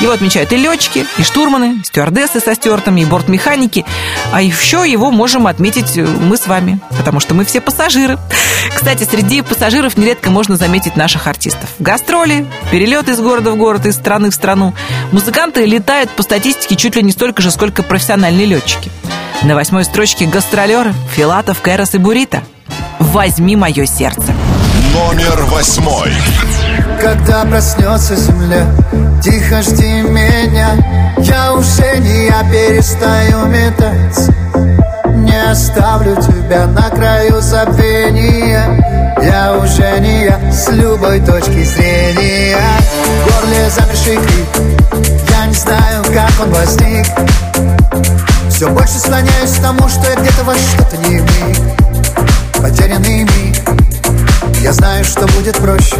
Его 0.00 0.12
отмечают 0.12 0.50
и 0.52 0.56
летчики, 0.56 1.04
и 1.18 1.22
штурманы, 1.22 1.80
и 1.82 1.84
стюардессы 1.84 2.40
со 2.40 2.54
стюартами, 2.54 3.02
и 3.02 3.04
бортмеханики. 3.04 3.84
А 4.32 4.40
еще 4.40 4.90
его 4.90 5.10
можем 5.10 5.46
отметить 5.46 5.96
мы 5.96 6.38
с 6.38 6.46
вами, 6.46 6.80
потому 6.96 7.20
что 7.20 7.34
мы 7.34 7.44
все 7.44 7.60
пассажиры. 7.60 8.18
Кстати, 8.74 9.04
среди 9.04 9.42
пассажиров 9.42 9.98
нередко 9.98 10.30
можно 10.30 10.56
заметить 10.56 10.96
наших 10.96 11.26
артистов. 11.26 11.68
Гастроли, 11.78 12.46
перелеты 12.70 13.12
из 13.12 13.20
города 13.20 13.50
в 13.50 13.56
город, 13.56 13.84
из 13.84 13.96
страны 13.96 14.30
в 14.30 14.34
страну. 14.34 14.74
Музыканты 15.12 15.66
летают 15.66 16.08
по 16.10 16.22
статистике 16.22 16.76
чуть 16.76 16.96
ли 16.96 17.02
не 17.02 17.12
столько 17.12 17.42
же, 17.42 17.50
сколько 17.50 17.82
профессиональные 17.82 18.46
летчики. 18.46 18.90
На 19.46 19.54
восьмой 19.54 19.84
строчке 19.84 20.26
гастролеры 20.26 20.92
Филатов, 21.14 21.60
Кэрос 21.60 21.94
и 21.94 21.98
Бурита. 21.98 22.42
«Возьми 22.98 23.54
мое 23.54 23.86
сердце». 23.86 24.34
Номер 24.92 25.44
восьмой. 25.44 26.10
Когда 27.00 27.44
проснется 27.44 28.16
земля, 28.16 28.66
тихо 29.22 29.62
жди 29.62 30.02
меня 30.02 30.70
Я 31.18 31.52
уже 31.52 31.98
не 31.98 32.26
я 32.26 32.42
перестаю 32.50 33.46
метаться 33.46 34.34
Не 35.14 35.50
оставлю 35.52 36.16
тебя 36.16 36.66
на 36.66 36.90
краю 36.90 37.40
забвения 37.40 39.14
Я 39.22 39.56
уже 39.58 40.00
не 40.00 40.24
я 40.24 40.40
с 40.50 40.70
любой 40.70 41.20
точки 41.20 41.62
зрения 41.62 42.58
В 42.96 43.42
горле 43.42 43.70
замерший 43.70 44.16
крик 44.16 45.28
Я 45.30 45.46
не 45.46 45.54
знаю, 45.54 46.02
как 46.12 46.32
он 46.44 46.52
возник 46.52 47.06
Все 48.56 48.70
больше 48.70 48.98
склоняюсь 48.98 49.50
к 49.58 49.60
тому, 49.60 49.86
что 49.86 50.08
я 50.08 50.16
где-то 50.16 50.42
во 50.44 50.54
что-то 50.54 50.96
не 50.96 51.18
вник 51.18 51.58
Потерянный 52.54 53.24
миг 53.24 53.56
я 54.62 54.72
знаю, 54.72 55.04
что 55.04 55.26
будет 55.26 55.58
проще. 55.58 55.98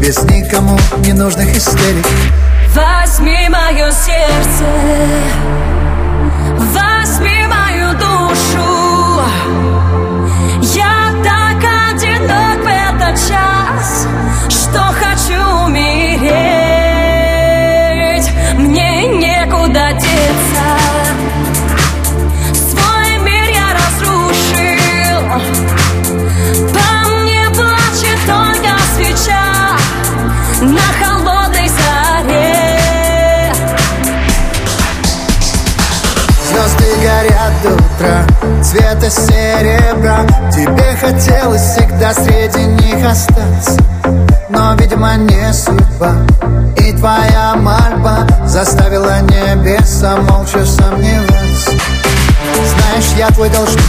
Без 0.00 0.22
никому 0.22 0.78
ненужных 0.98 1.54
истерик. 1.56 2.06
Возьми 2.72 3.48
мое 3.48 3.90
сердце. 3.90 4.64
Возьми 6.72 7.44
мою 7.48 7.92
душу. 7.98 9.20
Я 10.76 11.12
так 11.24 11.56
одинок 11.90 12.64
в 12.64 12.68
этот 12.68 13.18
час 13.28 14.06
Что 14.48 14.80
хочу 14.94 15.65
Цвета 38.76 39.08
серебра. 39.08 40.26
Тебе 40.52 40.94
хотелось 41.00 41.62
всегда 41.62 42.12
среди 42.12 42.62
них 42.64 43.06
остаться. 43.06 43.82
Но, 44.50 44.74
видимо, 44.74 45.16
не 45.16 45.50
судьба. 45.54 46.14
И 46.76 46.92
твоя 46.92 47.54
мольба 47.54 48.26
Заставила 48.44 49.22
небеса 49.22 50.18
молча 50.18 50.66
сомневаться. 50.66 51.70
Знаешь, 52.52 53.14
я 53.16 53.28
твой 53.28 53.48
должник. 53.48 53.82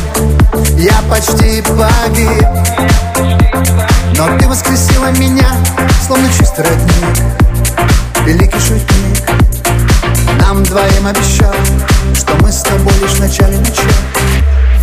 Я 0.78 1.02
почти 1.10 1.62
погиб. 1.64 2.48
Но 4.16 4.38
ты 4.38 4.48
воскресила 4.48 5.12
меня 5.18 5.50
Словно 6.06 6.30
чистый 6.30 6.64
родник. 6.64 7.24
Великий 8.26 8.60
шутник. 8.60 9.30
Нам 10.40 10.64
двоим 10.64 11.08
обещал 11.08 11.54
Что 12.16 12.36
мы 12.42 12.52
с 12.54 12.62
тобой 12.62 12.94
лишь 13.02 13.16
в 13.16 13.20
начале 13.20 13.58
начала 13.58 13.92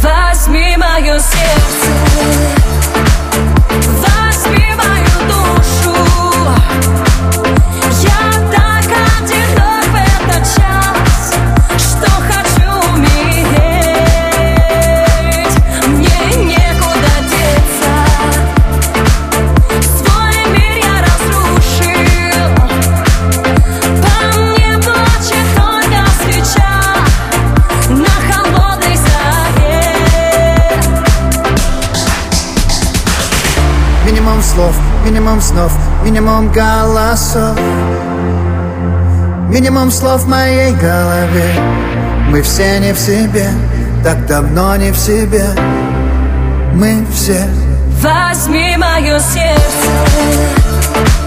Возьми 0.04 0.76
мое 0.76 1.18
сердце. 1.18 1.88
Возьми 4.02 4.74
мою 4.76 5.28
душу 5.28 5.93
минимум 35.24 35.40
снов 35.40 35.72
Минимум 36.04 36.52
голосов. 36.52 37.58
Минимум 39.48 39.90
слов 39.90 40.22
в 40.22 40.28
моей 40.28 40.74
голове. 40.74 41.54
Мы 42.28 42.42
все 42.42 42.78
не 42.78 42.92
в 42.92 42.98
себе 42.98 43.48
Так 44.02 44.26
давно 44.26 44.76
не 44.76 44.90
в 44.90 44.98
себе. 44.98 45.46
Мы 46.74 47.06
все. 47.10 47.48
Возьми 48.02 48.76
мое 48.76 49.18
сердце 49.18 51.23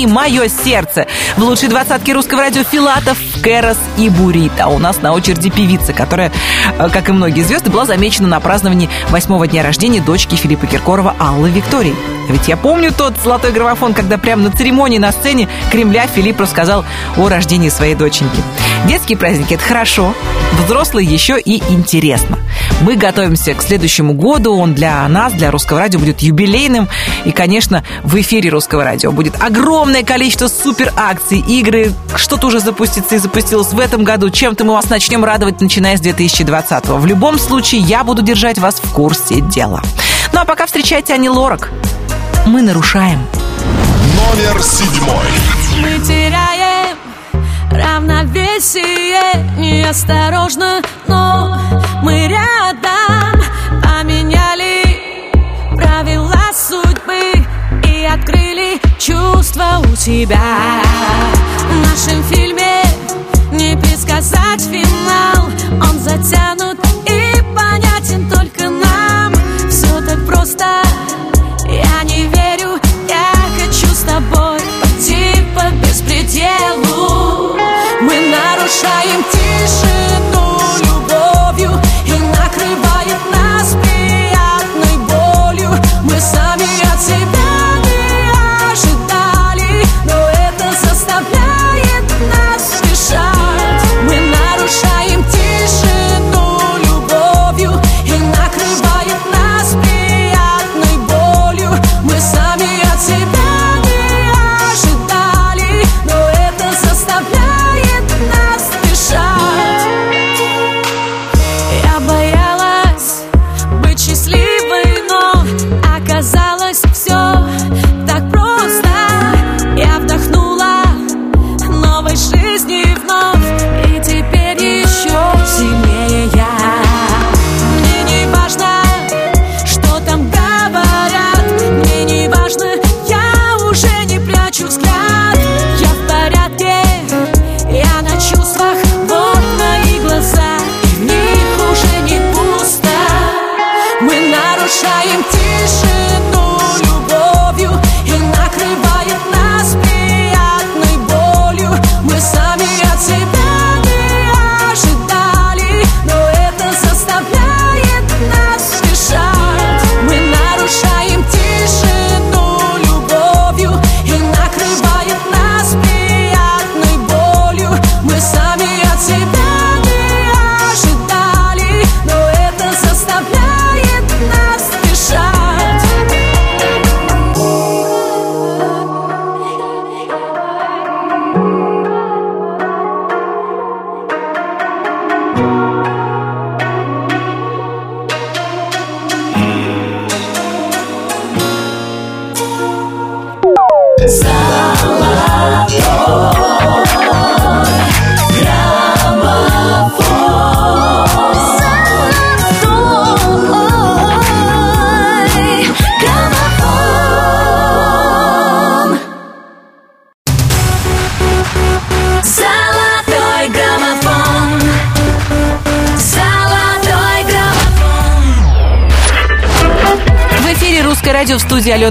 «Возьми 0.00 0.14
мое 0.14 0.48
сердце» 0.48 1.06
в 1.36 1.42
лучшей 1.42 1.68
двадцатке 1.68 2.14
русского 2.14 2.40
радио 2.40 2.62
Филатов, 2.62 3.18
Кэрос 3.42 3.76
и 3.98 4.08
Бурита. 4.08 4.68
У 4.68 4.78
нас 4.78 5.02
на 5.02 5.12
очереди 5.12 5.50
певица, 5.50 5.92
которая, 5.92 6.32
э, 6.78 6.88
как 6.88 7.10
и 7.10 7.12
многие 7.12 7.42
звезды, 7.42 7.70
была 7.70 7.84
замечена 7.84 8.26
на 8.26 8.40
праздновании 8.40 8.88
восьмого 9.10 9.46
дня 9.46 9.62
рождения 9.62 10.00
дочки 10.00 10.36
Филиппа 10.36 10.66
Киркорова 10.66 11.14
Аллы 11.18 11.50
Виктории. 11.50 11.94
Ведь 12.30 12.48
я 12.48 12.56
помню 12.56 12.92
тот 12.92 13.14
золотой 13.22 13.52
граммофон, 13.52 13.92
когда 13.92 14.16
прямо 14.16 14.44
на 14.44 14.52
церемонии 14.52 14.98
на 14.98 15.12
сцене 15.12 15.48
Кремля 15.70 16.06
Филипп 16.06 16.40
рассказал 16.40 16.84
о 17.18 17.28
рождении 17.28 17.68
своей 17.68 17.94
доченьки. 17.94 18.40
Детские 18.86 19.18
праздники– 19.18 19.54
это 19.54 19.62
хорошо, 19.62 20.14
взрослые 20.64 21.06
еще 21.06 21.38
и 21.38 21.62
интересно. 21.70 22.38
Мы 22.80 22.96
готовимся 22.96 23.54
к 23.54 23.62
следующему 23.62 24.14
году, 24.14 24.56
он 24.56 24.74
для 24.74 25.06
нас, 25.08 25.32
для 25.34 25.50
Русского 25.50 25.80
радио 25.80 25.98
будет 25.98 26.20
юбилейным. 26.20 26.88
И, 27.24 27.30
конечно, 27.30 27.84
в 28.02 28.18
эфире 28.20 28.50
Русского 28.50 28.84
радио 28.84 29.12
будет 29.12 29.34
огромное 29.40 30.02
количество 30.02 30.48
супер 30.48 30.92
акций, 30.96 31.40
игры, 31.46 31.92
что-то 32.16 32.46
уже 32.46 32.60
запустится 32.60 33.16
и 33.16 33.18
запустилось 33.18 33.72
в 33.72 33.78
этом 33.78 34.02
году. 34.02 34.30
Чем-то 34.30 34.64
мы 34.64 34.72
вас 34.72 34.88
начнем 34.88 35.24
радовать, 35.24 35.60
начиная 35.60 35.96
с 35.96 36.00
2020 36.00 36.88
В 36.88 37.06
любом 37.06 37.38
случае, 37.38 37.82
я 37.82 38.02
буду 38.02 38.22
держать 38.22 38.58
вас 38.58 38.80
в 38.82 38.92
курсе 38.92 39.40
дела. 39.40 39.82
Ну 40.32 40.40
а 40.40 40.44
пока 40.44 40.66
встречайте 40.66 41.12
Ани 41.12 41.28
Лорак. 41.28 41.70
Мы 42.46 42.62
нарушаем. 42.62 43.20
Номер 44.16 44.62
седьмой. 44.62 45.26
Мы 45.80 45.98
теряем 46.04 46.59
Равновесие 47.80 49.56
неосторожно, 49.56 50.82
но 51.08 51.56
мы 52.02 52.28
рядом. 52.28 53.40
Поменяли 53.82 54.84
правила 55.76 56.42
судьбы 56.52 57.42
и 57.86 58.04
открыли 58.04 58.80
чувства 58.98 59.80
у 59.90 59.96
себя. 59.96 60.82
В 61.70 61.76
нашем 61.78 62.22
фильме 62.24 62.82
не 63.50 63.76
предсказать 63.78 64.60
финал, 64.60 65.46
он 65.80 65.98
затянут 66.00 66.89
dream 79.10 79.39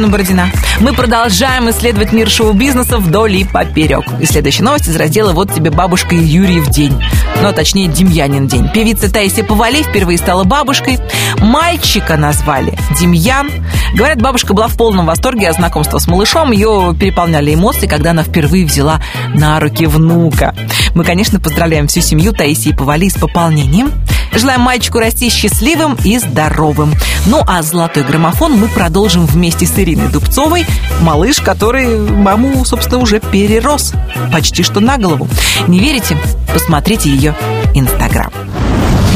Екатерина 0.09 0.11
Бородина. 0.11 0.51
Мы 0.79 0.93
продолжаем 0.93 1.69
исследовать 1.69 2.11
мир 2.11 2.29
шоу-бизнеса 2.29 2.97
вдоль 2.97 3.35
и 3.37 3.43
поперек. 3.45 4.05
И 4.19 4.25
следующая 4.25 4.63
новость 4.63 4.87
из 4.87 4.95
раздела 4.95 5.33
«Вот 5.33 5.53
тебе 5.53 5.71
бабушка 5.71 6.15
Юрий 6.15 6.59
в 6.59 6.69
день». 6.69 6.93
Ну, 7.41 7.47
а 7.47 7.53
точнее, 7.53 7.87
Демьянин 7.87 8.47
день. 8.47 8.69
Певица 8.73 9.11
Таисия 9.11 9.43
Повалей 9.43 9.83
впервые 9.83 10.17
стала 10.17 10.43
бабушкой. 10.43 10.99
Мальчика 11.39 12.17
назвали 12.17 12.77
Демьян. 12.99 13.49
Говорят, 13.95 14.21
бабушка 14.21 14.53
была 14.53 14.67
в 14.67 14.75
полном 14.75 15.05
восторге 15.05 15.49
от 15.49 15.55
знакомства 15.55 15.99
с 15.99 16.07
малышом. 16.07 16.51
Ее 16.51 16.95
переполняли 16.99 17.53
эмоции, 17.53 17.87
когда 17.87 18.11
она 18.11 18.23
впервые 18.23 18.65
взяла 18.65 19.01
на 19.33 19.59
руки 19.59 19.85
внука. 19.85 20.55
Мы, 20.95 21.03
конечно, 21.03 21.39
поздравляем 21.39 21.87
всю 21.87 22.01
семью 22.01 22.33
Таисии 22.33 22.71
Повалей 22.71 23.09
с 23.09 23.15
пополнением. 23.15 23.91
Желаем 24.33 24.61
мальчику 24.61 24.99
расти 24.99 25.29
счастливым 25.29 25.97
и 26.03 26.17
здоровым. 26.17 26.93
Ну 27.25 27.43
а 27.47 27.61
«Золотой 27.61 28.03
граммофон» 28.03 28.53
мы 28.53 28.67
продолжим 28.67 29.25
вместе 29.25 29.65
с 29.65 29.77
Ириной 29.77 30.09
Дубцовой, 30.09 30.65
малыш, 31.01 31.39
который 31.39 31.99
маму, 31.99 32.63
собственно, 32.65 32.99
уже 32.99 33.19
перерос 33.19 33.93
почти 34.31 34.63
что 34.63 34.79
на 34.79 34.97
голову. 34.97 35.27
Не 35.67 35.79
верите? 35.79 36.17
Посмотрите 36.53 37.09
ее 37.09 37.35
Инстаграм. 37.73 38.31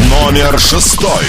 Номер 0.09 0.59
шестой. 0.59 1.23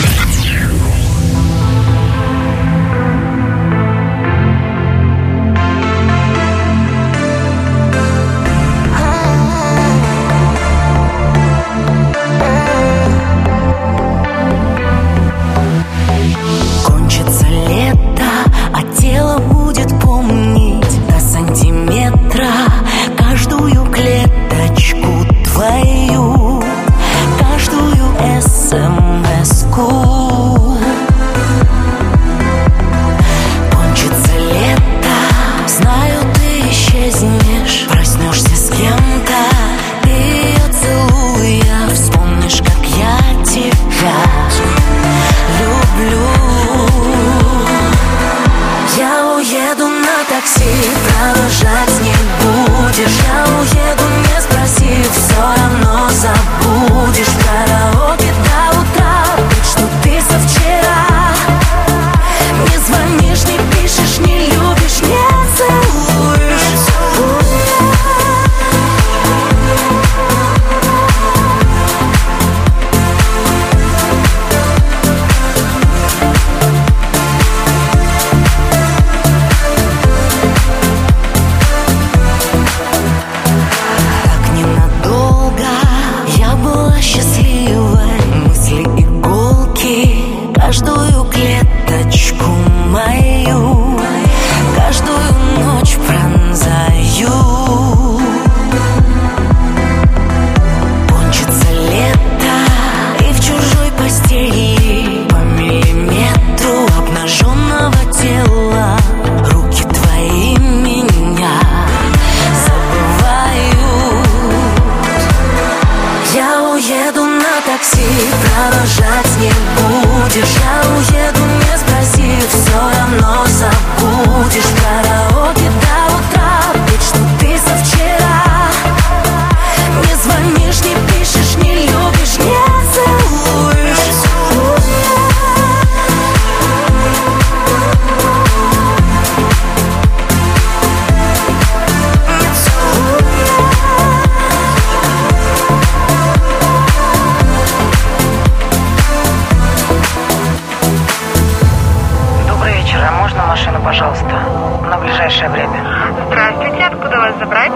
На 153.84 154.96
ближайшее 154.96 155.50
время. 155.50 155.84
Здравствуйте, 156.26 156.84
откуда 156.84 157.20
вас 157.20 157.36
забрать? 157.38 157.70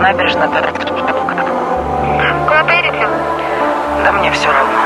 Набережная 0.00 0.48
Куда 0.48 0.62
поедете? 2.64 3.08
Да 4.04 4.12
мне 4.12 4.30
все 4.32 4.48
равно. 4.48 4.78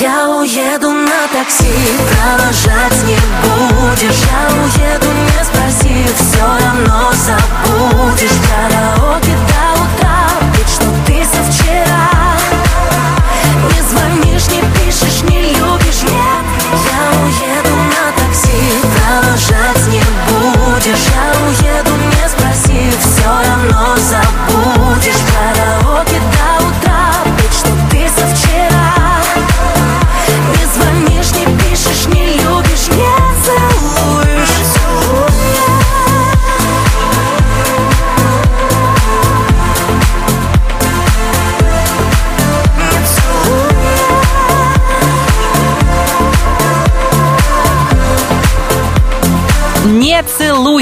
Я 0.00 0.28
уеду 0.28 0.90
на 0.90 1.28
такси, 1.32 1.72
провожать 2.10 3.04
не 3.06 3.16
будешь 3.42 4.24
Я 4.26 4.48
уеду, 4.62 5.12
не 5.12 5.44
спросив, 5.44 6.16
все 6.16 6.44
равно 6.44 7.12
забудешь 7.12 8.38
Караоке 8.48 9.36
до 9.36 9.62
утра, 9.82 10.18
ведь 10.54 10.68
что 10.68 10.86
ты 11.06 11.16
со 11.24 11.40
вчера 11.50 12.17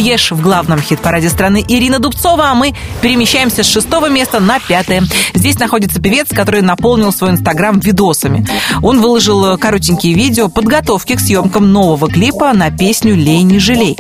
целуешь» 0.06 0.30
в 0.30 0.40
главном 0.40 0.80
хит-параде 0.80 1.28
страны 1.28 1.64
Ирина 1.66 1.98
Дубцова, 1.98 2.50
а 2.50 2.54
мы 2.54 2.74
перемещаемся 3.00 3.62
с 3.62 3.66
шестого 3.66 4.08
места 4.08 4.40
на 4.40 4.60
пятое. 4.60 5.02
Здесь 5.34 5.58
находится 5.58 6.00
певец, 6.00 6.28
который 6.30 6.62
наполнил 6.62 7.12
свой 7.12 7.30
инстаграм 7.30 7.80
видосами. 7.80 8.46
Он 8.82 9.00
выложил 9.00 9.58
коротенькие 9.58 10.14
видео 10.14 10.48
подготовки 10.48 11.16
к 11.16 11.20
съемкам 11.20 11.72
нового 11.72 12.08
клипа 12.08 12.52
на 12.52 12.70
песню 12.70 13.14
«Лей, 13.14 13.42
не 13.42 13.58
жалей». 13.58 13.96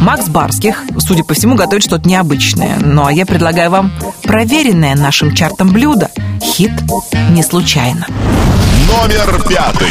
Макс 0.00 0.28
Барских, 0.28 0.84
судя 0.98 1.22
по 1.22 1.34
всему, 1.34 1.54
готовит 1.54 1.84
что-то 1.84 2.08
необычное. 2.08 2.78
Ну 2.80 3.04
а 3.04 3.12
я 3.12 3.26
предлагаю 3.26 3.70
вам 3.70 3.92
проверенное 4.22 4.96
нашим 4.96 5.34
чартом 5.34 5.70
блюдо. 5.70 6.10
Хит 6.40 6.72
«Не 7.30 7.42
случайно». 7.42 8.06
Номер 8.88 9.42
пятый. 9.48 9.88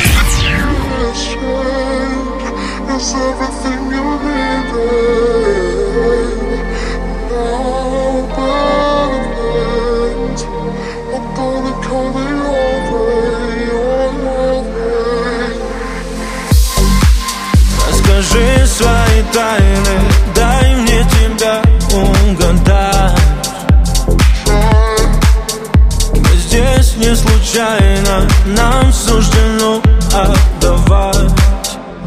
Случайно, 27.52 28.28
нам 28.46 28.94
суждено 28.94 29.82
отдавать. 30.14 31.32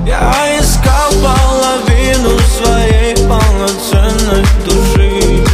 Я 0.07 0.59
искал 0.59 1.11
половину 1.23 2.39
своей 2.57 3.15
полноценной 3.29 4.45
души. 4.65 5.45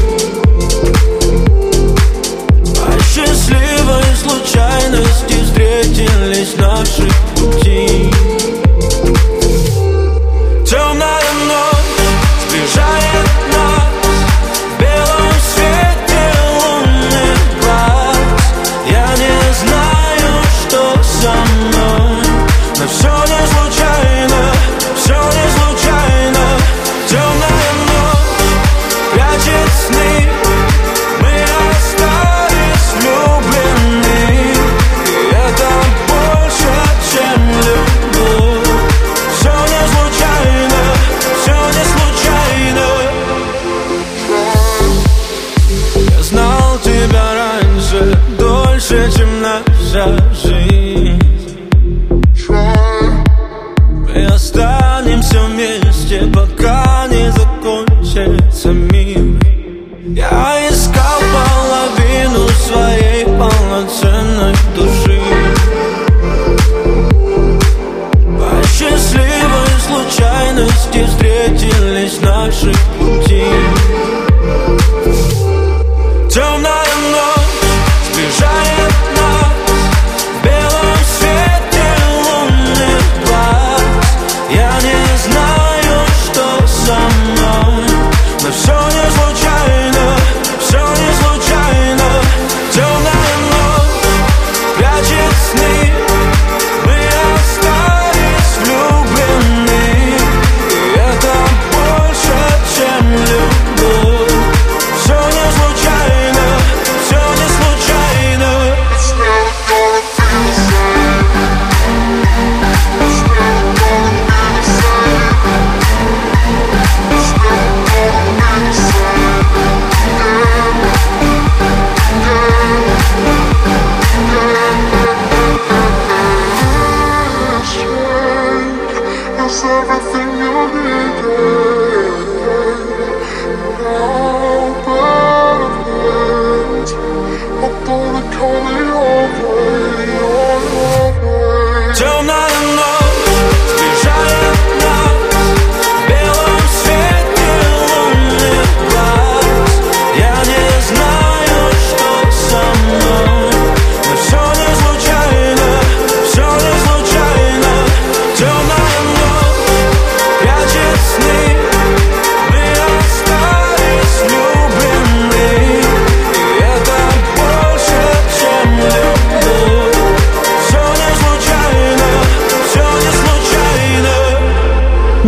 По 2.77 3.03
счастливой 3.03 4.05
случайности 4.23 5.43
встретились 5.45 6.57
наши 6.57 7.09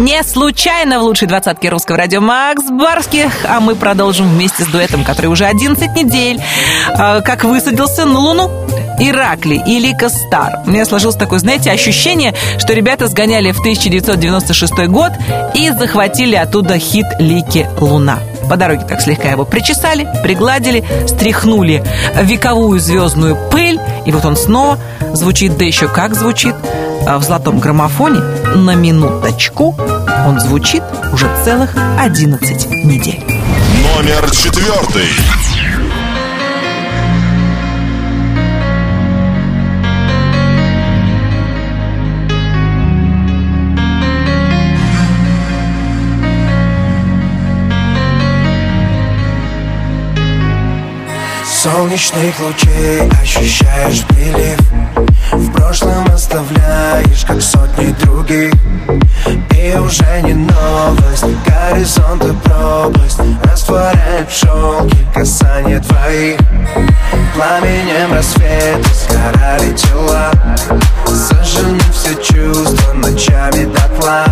Не 0.02 0.20
случайно 0.24 0.98
в 0.98 1.04
лучшей 1.04 1.28
двадцатке 1.28 1.68
русского 1.68 1.96
радио 1.96 2.20
Макс 2.20 2.64
Барских, 2.68 3.30
а 3.44 3.60
мы 3.60 3.76
продолжим 3.76 4.28
вместе 4.28 4.64
с 4.64 4.66
дуэтом, 4.66 5.04
который 5.04 5.26
уже 5.26 5.44
11 5.44 5.94
недель 5.94 6.40
э, 6.88 7.20
как 7.20 7.44
высадился 7.44 8.04
на 8.04 8.18
Луну. 8.18 8.50
Иракли 8.98 9.62
и 9.64 9.78
Лика 9.78 10.08
Стар. 10.08 10.58
У 10.66 10.70
меня 10.70 10.86
сложилось 10.86 11.14
такое, 11.14 11.38
знаете, 11.38 11.70
ощущение, 11.70 12.34
что 12.58 12.72
ребята 12.72 13.06
сгоняли 13.06 13.52
в 13.52 13.60
1996 13.60 14.88
год 14.88 15.12
и 15.54 15.70
захватили 15.70 16.34
оттуда 16.34 16.78
хит 16.80 17.06
Лики 17.20 17.68
Луна. 17.78 18.18
По 18.50 18.56
дороге 18.56 18.84
так 18.88 19.00
слегка 19.02 19.30
его 19.30 19.44
причесали, 19.44 20.08
пригладили, 20.24 20.84
стряхнули 21.06 21.84
вековую 22.20 22.80
звездную 22.80 23.38
пыль, 23.52 23.78
и 24.04 24.10
вот 24.10 24.24
он 24.24 24.36
снова 24.36 24.80
звучит, 25.12 25.56
да 25.56 25.64
еще 25.64 25.86
как 25.86 26.16
звучит, 26.16 26.56
а 26.64 26.91
в 27.06 27.22
золотом 27.22 27.58
граммофоне 27.58 28.20
на 28.54 28.74
минуточку 28.74 29.74
он 30.26 30.40
звучит 30.40 30.82
уже 31.12 31.28
целых 31.44 31.74
11 31.98 32.84
недель. 32.84 33.20
Номер 33.94 34.30
четвертый. 34.30 35.08
Солнечных 51.62 52.40
лучей 52.40 53.08
ощущаешь 53.22 54.04
прилив 54.06 54.58
В 55.32 55.50
прошлом 55.52 56.06
оставляешь, 56.12 57.24
как 57.26 57.40
сотни 57.40 57.86
других. 58.02 58.52
И 59.56 59.78
уже 59.78 60.20
не 60.22 60.34
новость, 60.34 61.24
горизонт 61.46 62.24
и 62.24 62.32
пропасть. 62.44 63.18
Растворяет 63.44 64.30
шелке 64.30 64.96
касание 65.14 65.80
твоих. 65.80 66.38
Пламенем 67.34 68.12
рассвета 68.12 68.88
сгорали 68.92 69.72
тела 69.72 70.30
Сожжены 71.06 71.80
все 71.92 72.14
чувства 72.16 72.92
ночами 72.92 73.64
дотла. 73.72 74.26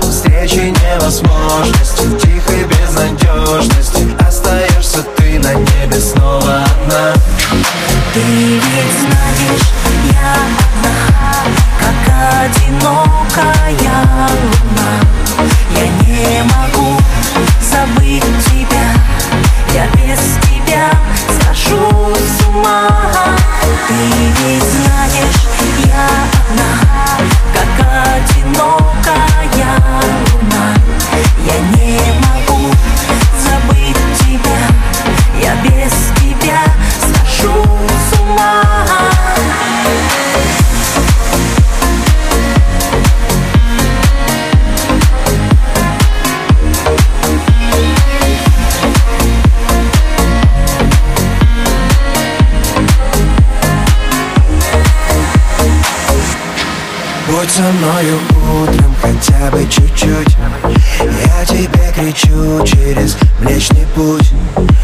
Встречи 0.00 0.74
невозможности, 0.92 2.02
в 2.02 2.18
тихой 2.18 2.64
безнадежности. 2.64 4.08
Остаешься 4.26 5.02
ты 5.16 5.38
на 5.38 5.54
небе 5.54 6.00
снова 6.00 6.64
одна 6.64 7.14
Ты 8.14 8.20
ведь 8.20 8.62
знаешь, 9.00 9.72
я 10.12 10.34
одна, 10.70 10.94
как 11.80 11.98
одинокая 12.44 13.72
луна. 14.30 14.92
Я 15.72 15.86
не 16.06 16.44
могу 16.44 16.96
забыть 17.60 18.22
тебя, 18.46 18.86
я 19.74 19.84
без 19.96 20.22
тебя 20.46 20.92
схожу 21.40 22.14
с 22.14 22.46
ума. 22.46 22.88
Ты 23.88 23.94
ведь 24.44 24.62
знаешь, 24.62 25.40
я 25.84 26.06
одна, 26.52 26.70
как 27.52 27.74
одинокая 28.14 29.72
луна. 30.30 30.66
Я 31.44 31.58
не 31.76 31.98
могу 32.20 32.33
со 57.54 57.62
мною 57.62 58.18
утром 58.62 58.96
хотя 59.00 59.48
бы 59.52 59.64
чуть-чуть. 59.70 60.36
Я 61.24 61.44
тебе 61.44 61.92
кричу 61.94 62.66
через 62.66 63.16
Млечный 63.38 63.86
путь. 63.94 64.32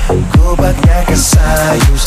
Губ 0.08 0.60
огня 0.60 1.04
касаюсь, 1.04 2.06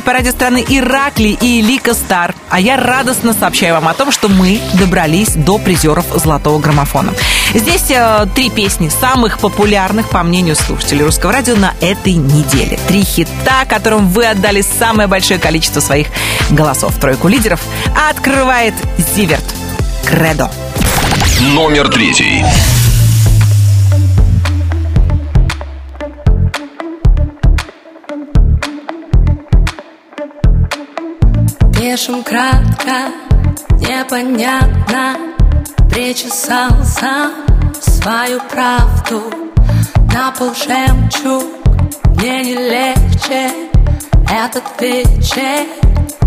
главном 0.00 0.20
хит-параде 0.20 0.30
страны 0.30 0.64
Иракли 0.68 1.36
и 1.40 1.62
Лика 1.62 1.94
Стар. 1.94 2.34
А 2.48 2.60
я 2.60 2.76
радостно 2.76 3.32
сообщаю 3.32 3.74
вам 3.74 3.88
о 3.88 3.94
том, 3.94 4.10
что 4.10 4.28
мы 4.28 4.60
добрались 4.74 5.34
до 5.34 5.58
призеров 5.58 6.06
золотого 6.14 6.58
граммофона. 6.58 7.12
Здесь 7.54 7.90
э, 7.90 8.26
три 8.34 8.50
песни 8.50 8.88
самых 8.88 9.38
популярных, 9.38 10.08
по 10.08 10.22
мнению 10.22 10.56
слушателей 10.56 11.04
русского 11.04 11.32
радио, 11.32 11.56
на 11.56 11.74
этой 11.80 12.14
неделе. 12.14 12.78
Три 12.88 13.02
хита, 13.02 13.64
которым 13.68 14.08
вы 14.08 14.26
отдали 14.26 14.62
самое 14.62 15.08
большое 15.08 15.38
количество 15.38 15.80
своих 15.80 16.08
голосов. 16.50 16.98
Тройку 16.98 17.28
лидеров 17.28 17.60
открывает 18.10 18.74
Зиверт. 19.14 19.44
Кредо. 20.06 20.50
Номер 21.54 21.88
третий. 21.88 22.44
Пишем 31.90 32.22
кратко, 32.22 33.10
непонятно 33.80 35.16
Причесал 35.90 36.70
сам 36.84 37.32
свою 37.80 38.40
правду. 38.42 39.20
На 40.14 40.30
пол 40.30 40.54
жемчуг 40.54 41.42
Мне 42.14 42.44
не 42.44 42.54
легче 42.54 43.50
Этот 44.30 44.62
вечер 44.80 45.66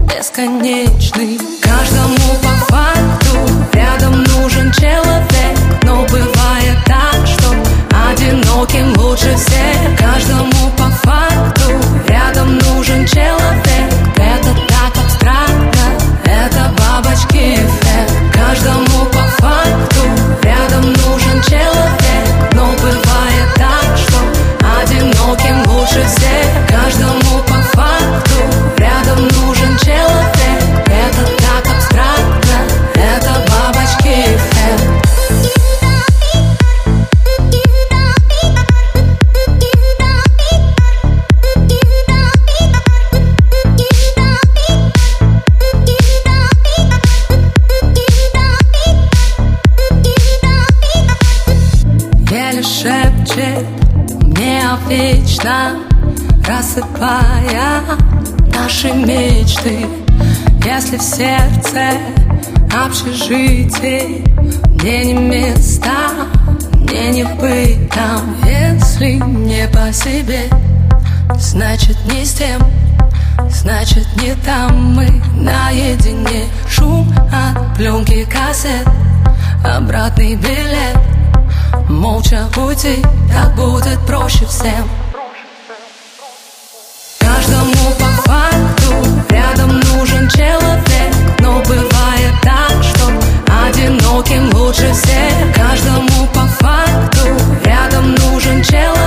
бесконечный. 0.10 1.40
Каждому 1.62 2.18
по 2.42 2.74
факту 2.74 3.38
Рядом 3.72 4.22
нужен 4.22 4.70
человек 4.74 5.58
Но 5.84 6.06
бывает 6.08 6.78
так, 6.86 7.26
что 7.26 7.56
Одиноким 8.12 9.00
лучше 9.00 9.34
всех. 9.38 9.98
Каждому 9.98 10.72
по 10.78 10.90
факту 11.08 11.72
Рядом 12.10 12.58
нужен 12.58 13.08
человек 13.08 13.94
Это 14.18 14.73
Каждому 18.54 19.06
по 19.06 19.42
факту. 19.42 20.02
Рядом 20.44 20.84
нужен 20.84 21.42
человек 21.42 22.54
Но 22.54 22.68
бывает 22.74 23.50
так, 23.56 23.98
что 23.98 24.20
Одиноким 24.80 25.72
лучше 25.72 26.06
всех. 26.06 26.68
Каждому 26.68 27.42
по 27.48 27.60
факту. 27.76 28.36
Рядом 28.78 29.33
Засыпая 56.74 57.84
наши 58.52 58.92
мечты. 58.94 59.86
Если 60.66 60.98
в 60.98 61.04
сердце 61.04 61.92
общежитие 62.74 64.24
Мне 64.70 65.06
не 65.06 65.14
места, 65.14 65.92
мне 66.74 67.12
не 67.12 67.24
быть 67.26 67.92
там. 67.92 68.38
Если 68.48 69.18
не 69.18 69.68
по 69.68 69.94
себе, 69.94 70.50
значит 71.38 71.98
не 72.12 72.26
с 72.26 72.34
тем 72.34 72.60
Значит 73.50 74.08
не 74.20 74.34
там. 74.44 74.96
Мы 74.96 75.22
наедине. 75.36 76.46
Шум 76.68 77.14
от 77.32 77.78
пленки 77.78 78.26
кассет 78.26 78.88
Обратный 79.64 80.36
билет. 80.38 80.98
Молча 81.88 82.48
уйти, 82.58 83.04
так 83.32 83.56
будет 83.56 84.00
проще 84.08 84.48
всем 84.48 85.03
лучше 94.74 94.92
всех. 94.94 95.56
Каждому 95.56 96.28
по 96.34 96.42
факту 96.64 97.28
рядом 97.66 98.16
нужен 98.16 98.64
человек 98.64 99.03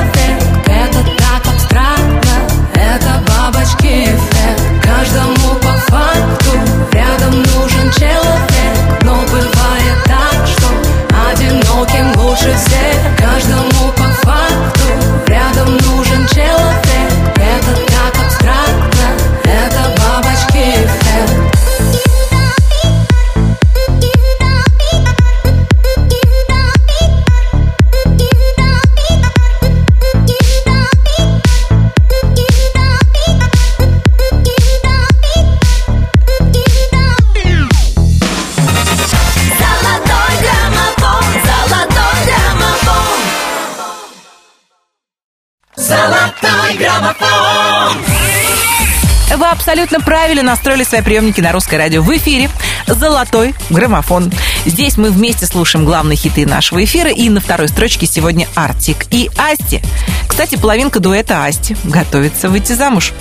абсолютно 49.66 49.98
правильно 49.98 50.44
настроили 50.44 50.84
свои 50.84 51.02
приемники 51.02 51.40
на 51.40 51.50
русское 51.50 51.76
радио. 51.76 52.00
В 52.00 52.16
эфире 52.16 52.48
«Золотой 52.86 53.52
граммофон». 53.68 54.32
Здесь 54.64 54.96
мы 54.96 55.10
вместе 55.10 55.44
слушаем 55.46 55.84
главные 55.84 56.16
хиты 56.16 56.46
нашего 56.46 56.84
эфира. 56.84 57.10
И 57.10 57.28
на 57.28 57.40
второй 57.40 57.66
строчке 57.66 58.06
сегодня 58.06 58.46
Артик 58.54 59.06
и 59.10 59.28
Асти. 59.36 59.82
Кстати, 60.28 60.54
половинка 60.54 61.00
дуэта 61.00 61.44
Асти 61.44 61.76
готовится 61.82 62.48
выйти 62.48 62.74
замуж. 62.74 63.12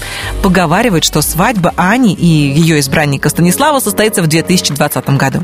Поговаривают, 0.44 1.04
что 1.04 1.24
свадьба 1.24 1.74
Ани 1.78 2.14
и 2.14 2.28
ее 2.28 2.80
избранника 2.80 3.30
Станислава 3.30 3.80
состоится 3.80 4.22
в 4.22 4.28
2020 4.28 5.10
году. 5.18 5.44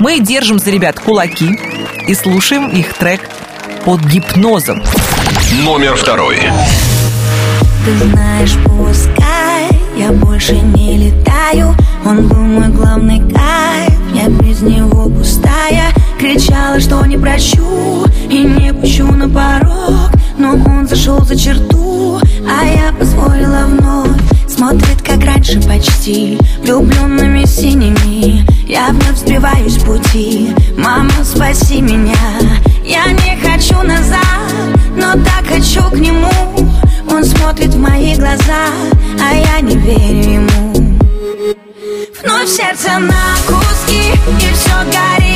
Мы 0.00 0.18
держим 0.18 0.58
за 0.58 0.72
ребят 0.72 0.98
кулаки 0.98 1.60
и 2.08 2.14
слушаем 2.16 2.70
их 2.70 2.92
трек 2.94 3.20
под 3.84 4.00
гипнозом. 4.00 4.82
Номер 5.62 5.94
второй. 5.94 6.40
Ты 7.84 7.96
знаешь, 7.96 8.56
пускай 8.66 9.09
я 10.00 10.12
больше 10.12 10.54
не 10.54 10.96
летаю. 10.96 11.74
Он 12.06 12.26
был 12.26 12.38
мой 12.38 12.68
главный 12.68 13.18
кайф, 13.18 13.98
я 14.14 14.30
без 14.30 14.62
него 14.62 15.10
пустая. 15.10 15.92
Кричала, 16.18 16.80
что 16.80 17.04
не 17.04 17.18
прощу 17.18 18.06
и 18.30 18.38
не 18.44 18.72
пущу 18.72 19.06
на 19.12 19.28
порог. 19.28 20.10
Но 20.38 20.52
он 20.52 20.88
зашел 20.88 21.22
за 21.22 21.36
черту, 21.36 22.18
а 22.48 22.64
я 22.64 22.92
позволила 22.98 23.66
вновь. 23.66 24.20
Смотрит, 24.48 25.02
как 25.02 25.22
раньше 25.22 25.60
почти, 25.60 26.38
влюбленными 26.62 27.44
синими. 27.44 28.46
Я 28.66 28.88
вновь 28.88 29.18
сбиваюсь 29.18 29.74
с 29.74 29.82
пути, 29.82 30.54
мама, 30.78 31.12
спаси 31.22 31.82
меня. 31.82 32.14
Я 32.84 33.04
не 33.12 33.36
хочу 33.36 33.82
назад, 33.82 34.18
но 34.96 35.12
так 35.12 35.44
хочу 35.46 35.82
к 35.90 35.98
нему 35.98 36.59
Он 37.10 37.24
смотрит 37.24 37.74
в 37.74 37.78
мои 37.78 38.14
глаза, 38.14 38.68
а 39.20 39.34
я 39.34 39.60
не 39.60 39.76
верю 39.76 40.30
ему. 40.30 40.72
Вновь 42.22 42.48
сердце 42.48 42.98
на 42.98 43.36
куски, 43.46 44.12
и 44.38 44.54
все 44.54 44.74
горит 44.84 45.29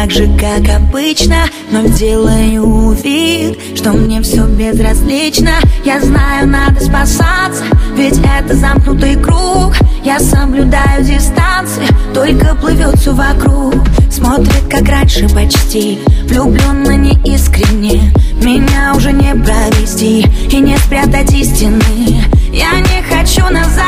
так 0.00 0.10
же, 0.12 0.26
как 0.38 0.66
обычно 0.74 1.44
Но 1.70 1.86
делаю 1.86 2.92
вид, 2.92 3.58
что 3.76 3.92
мне 3.92 4.22
все 4.22 4.46
безразлично. 4.46 5.50
Я 5.84 6.00
знаю, 6.00 6.48
надо 6.48 6.80
спасаться, 6.80 7.64
ведь 7.96 8.18
это 8.18 8.56
замкнутый 8.56 9.16
круг. 9.16 9.74
Я 10.02 10.18
соблюдаю 10.18 11.04
дистанции, 11.04 11.86
только 12.14 12.54
плывет 12.54 12.98
все 12.98 13.12
вокруг. 13.12 13.74
Смотрит, 14.10 14.64
как 14.70 14.88
раньше 14.88 15.28
почти, 15.28 15.98
влюбленно 16.24 16.96
неискренне. 16.96 18.10
Меня 18.42 18.94
уже 18.96 19.12
не 19.12 19.34
провести 19.34 20.24
и 20.50 20.60
не 20.60 20.78
спрятать 20.78 21.32
истины. 21.34 22.24
Я 22.50 22.72
не 22.80 23.02
хочу 23.02 23.44
назад, 23.52 23.84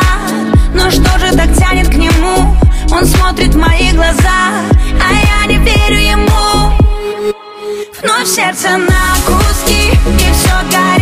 но 0.74 0.90
что 0.90 1.18
же 1.18 1.34
так 1.34 1.56
тянет 1.56 1.88
к 1.88 1.94
нему? 1.94 2.54
Он 2.92 3.06
смотрит 3.06 3.54
в 3.54 3.58
мои 3.58 3.90
глаза, 3.92 4.52
а 5.02 5.12
я 5.12 5.46
не 5.46 5.58
верю 5.58 5.98
ему. 5.98 6.72
Вновь 8.02 8.28
сердце 8.28 8.76
на 8.76 9.14
куски, 9.26 9.90
и 9.90 10.32
все 10.32 10.54
горит 10.70 11.01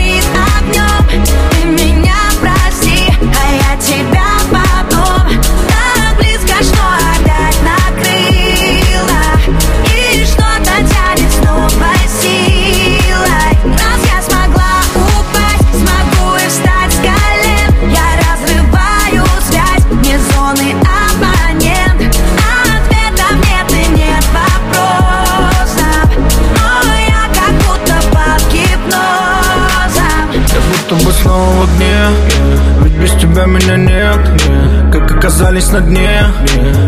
гипнозом 30.90 30.98
Как 30.98 30.98
будто 30.98 31.06
бы 31.06 31.12
снова 31.12 31.50
в 31.50 31.62
огне. 31.64 32.82
Ведь 32.82 32.92
без 32.94 33.10
тебя 33.20 33.44
меня 33.46 33.76
нет. 33.76 34.92
Как 34.92 35.10
оказались 35.16 35.70
на 35.70 35.80
дне. 35.80 36.24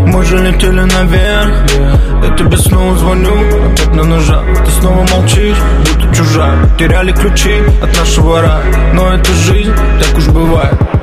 Мы 0.06 0.24
же 0.24 0.38
летели 0.38 0.80
наверх. 0.80 1.54
Я 2.22 2.36
тебе 2.36 2.56
снова 2.56 2.96
звоню. 2.96 3.72
Опять 3.72 3.94
на 3.94 4.04
ножах. 4.04 4.44
Ты 4.64 4.70
снова 4.80 5.06
молчишь, 5.12 5.58
будто 5.80 6.14
чужак. 6.14 6.76
Теряли 6.78 7.12
ключи 7.12 7.62
от 7.82 7.96
нашего 7.98 8.40
рая. 8.40 8.92
Но 8.94 9.12
это 9.14 9.32
жизнь, 9.32 9.72
так 10.00 10.18
уж 10.18 10.26
бывает 10.28 11.01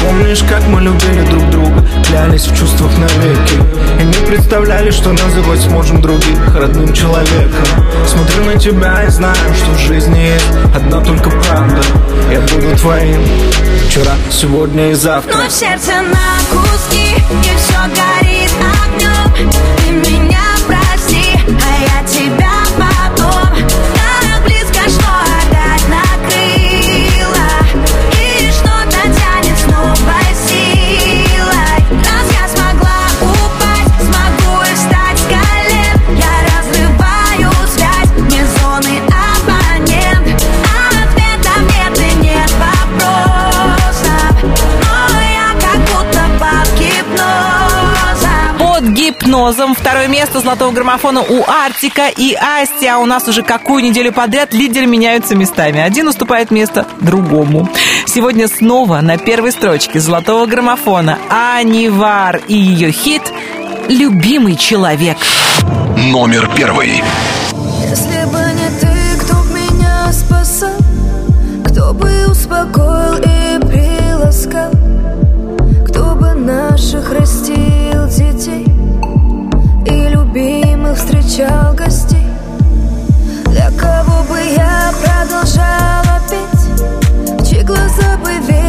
помнишь, 0.00 0.42
как 0.48 0.62
мы 0.68 0.80
любили 0.80 1.22
друг 1.30 1.50
друга? 1.50 1.84
Клялись 2.06 2.46
в 2.46 2.56
чувствах 2.56 2.90
навеки. 2.98 3.54
И 4.00 4.04
не 4.04 4.26
представляли, 4.26 4.90
что 4.90 5.10
называть 5.10 5.60
сможем 5.60 6.00
других 6.00 6.54
Родным 6.54 6.92
человеком. 6.92 7.66
Смотрю 8.06 8.44
на 8.44 8.58
тебя 8.58 9.04
и 9.04 9.10
знаю, 9.10 9.54
что 9.54 9.72
в 9.72 9.78
жизни 9.78 10.18
есть 10.18 10.46
Одна 10.74 11.00
только 11.00 11.30
правда. 11.30 11.80
Я 12.30 12.40
буду 12.40 12.76
твоим 12.76 13.20
Вчера, 13.88 14.14
сегодня 14.30 14.90
и 14.90 14.94
завтра. 14.94 15.32
Вновь 15.32 15.52
сердце 15.52 15.92
на 16.02 16.38
куски, 16.50 17.14
и 17.14 17.56
все 17.56 17.78
горит 17.88 18.50
огнем 18.84 19.50
Ты 19.78 20.10
меня 20.10 20.40
прости, 20.66 21.40
а 21.46 21.80
я 21.80 22.06
тебя 22.06 22.57
прогнозам. 49.38 49.74
Второе 49.74 50.08
место 50.08 50.40
золотого 50.40 50.72
граммофона 50.72 51.22
у 51.22 51.44
Артика 51.46 52.08
и 52.08 52.34
Асти. 52.34 52.86
А 52.86 52.98
у 52.98 53.06
нас 53.06 53.28
уже 53.28 53.42
какую 53.42 53.84
неделю 53.84 54.12
подряд 54.12 54.52
лидеры 54.52 54.86
меняются 54.86 55.36
местами. 55.36 55.80
Один 55.80 56.08
уступает 56.08 56.50
место 56.50 56.86
другому. 57.00 57.68
Сегодня 58.06 58.48
снова 58.48 59.00
на 59.00 59.16
первой 59.16 59.52
строчке 59.52 60.00
золотого 60.00 60.46
граммофона 60.46 61.18
Анивар 61.30 62.40
и 62.48 62.54
ее 62.54 62.90
хит 62.90 63.22
«Любимый 63.88 64.56
человек». 64.56 65.16
Номер 65.96 66.50
первый. 66.56 67.02
Если 67.88 68.24
бы 68.24 68.40
не 68.54 68.80
ты, 68.80 69.24
кто 69.24 69.34
б 69.34 69.54
меня 69.54 70.12
спасал 70.12 70.76
Кто 71.64 71.94
бы 71.94 72.26
успокоил 72.28 73.16
и 73.18 73.58
приласкал 73.66 74.70
Кто 75.88 76.14
бы 76.14 76.34
наших 76.34 77.12
растил 77.12 77.57
любимых 80.88 80.98
встречал 80.98 81.74
гостей 81.74 82.26
Для 83.46 83.70
кого 83.72 84.22
бы 84.24 84.38
я 84.38 84.92
продолжала 85.02 86.20
петь 86.30 87.48
чьи 87.48 87.62
глаза 87.62 88.16
бы 88.22 88.32
вечно 88.46 88.67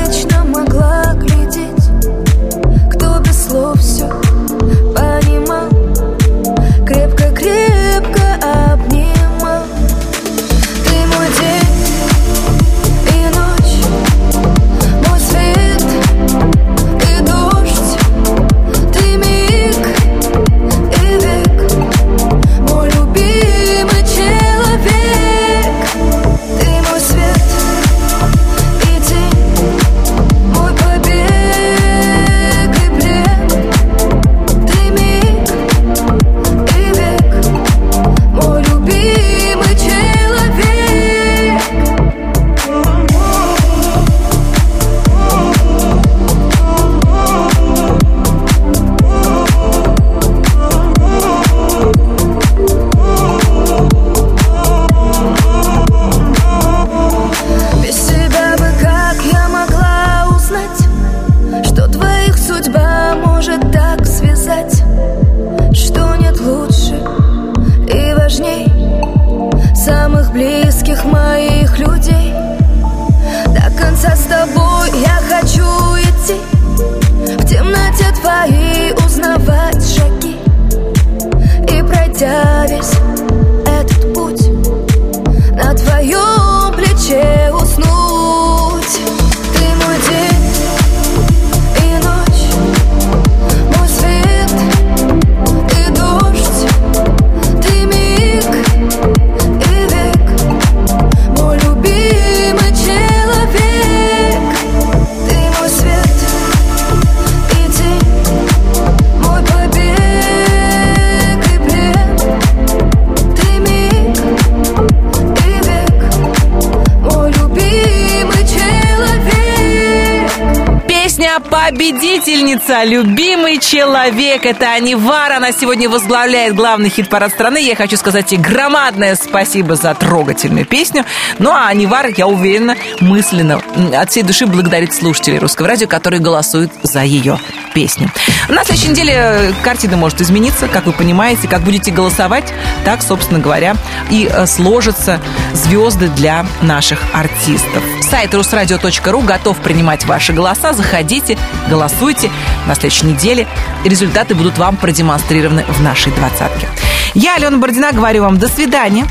«Победительница», 122.49 122.83
«Любимый 122.83 123.59
человек». 123.59 124.45
Это 124.45 124.71
Анивар. 124.71 125.33
Она 125.33 125.51
сегодня 125.51 125.87
возглавляет 125.87 126.55
главный 126.55 126.89
хит-парад 126.89 127.31
страны. 127.31 127.61
Я 127.61 127.75
хочу 127.75 127.95
сказать 127.95 128.31
ей 128.31 128.39
громадное 128.39 129.15
спасибо 129.15 129.75
за 129.75 129.93
трогательную 129.93 130.65
песню. 130.65 131.05
Ну, 131.37 131.51
а 131.51 131.67
Анивар, 131.67 132.07
я 132.15 132.27
уверена, 132.27 132.75
мысленно 133.01 133.61
от 133.93 134.09
всей 134.09 134.23
души 134.23 134.47
благодарит 134.47 134.95
слушателей 134.95 135.37
русского 135.37 135.67
радио, 135.67 135.87
которые 135.87 136.21
голосуют 136.21 136.71
за 136.81 137.03
ее 137.03 137.39
песню. 137.73 138.11
На 138.47 138.63
следующей 138.63 138.89
неделе 138.89 139.13
э, 139.15 139.53
картина 139.63 139.95
может 139.95 140.19
измениться, 140.21 140.67
как 140.67 140.87
вы 140.87 140.93
понимаете. 140.93 141.47
Как 141.47 141.61
будете 141.61 141.91
голосовать, 141.91 142.51
так, 142.83 143.03
собственно 143.03 143.39
говоря, 143.39 143.75
и 144.09 144.27
э, 144.31 144.47
сложатся 144.47 145.19
звезды 145.53 146.07
для 146.07 146.45
наших 146.61 146.99
артистов. 147.13 147.83
Сайт 148.09 148.33
русрадио.ру 148.33 149.21
готов 149.21 149.57
принимать 149.59 150.05
ваши 150.05 150.33
голоса. 150.33 150.73
Заходите, 150.73 151.37
голосуйте. 151.69 152.31
На 152.67 152.75
следующей 152.75 153.07
неделе 153.07 153.47
результаты 153.83 154.35
будут 154.35 154.57
вам 154.57 154.77
продемонстрированы 154.77 155.65
в 155.67 155.81
нашей 155.81 156.11
двадцатке. 156.11 156.67
Я, 157.13 157.35
Алена 157.35 157.57
Бородина, 157.57 157.91
говорю 157.91 158.23
вам 158.23 158.37
до 158.37 158.47
свидания. 158.47 159.07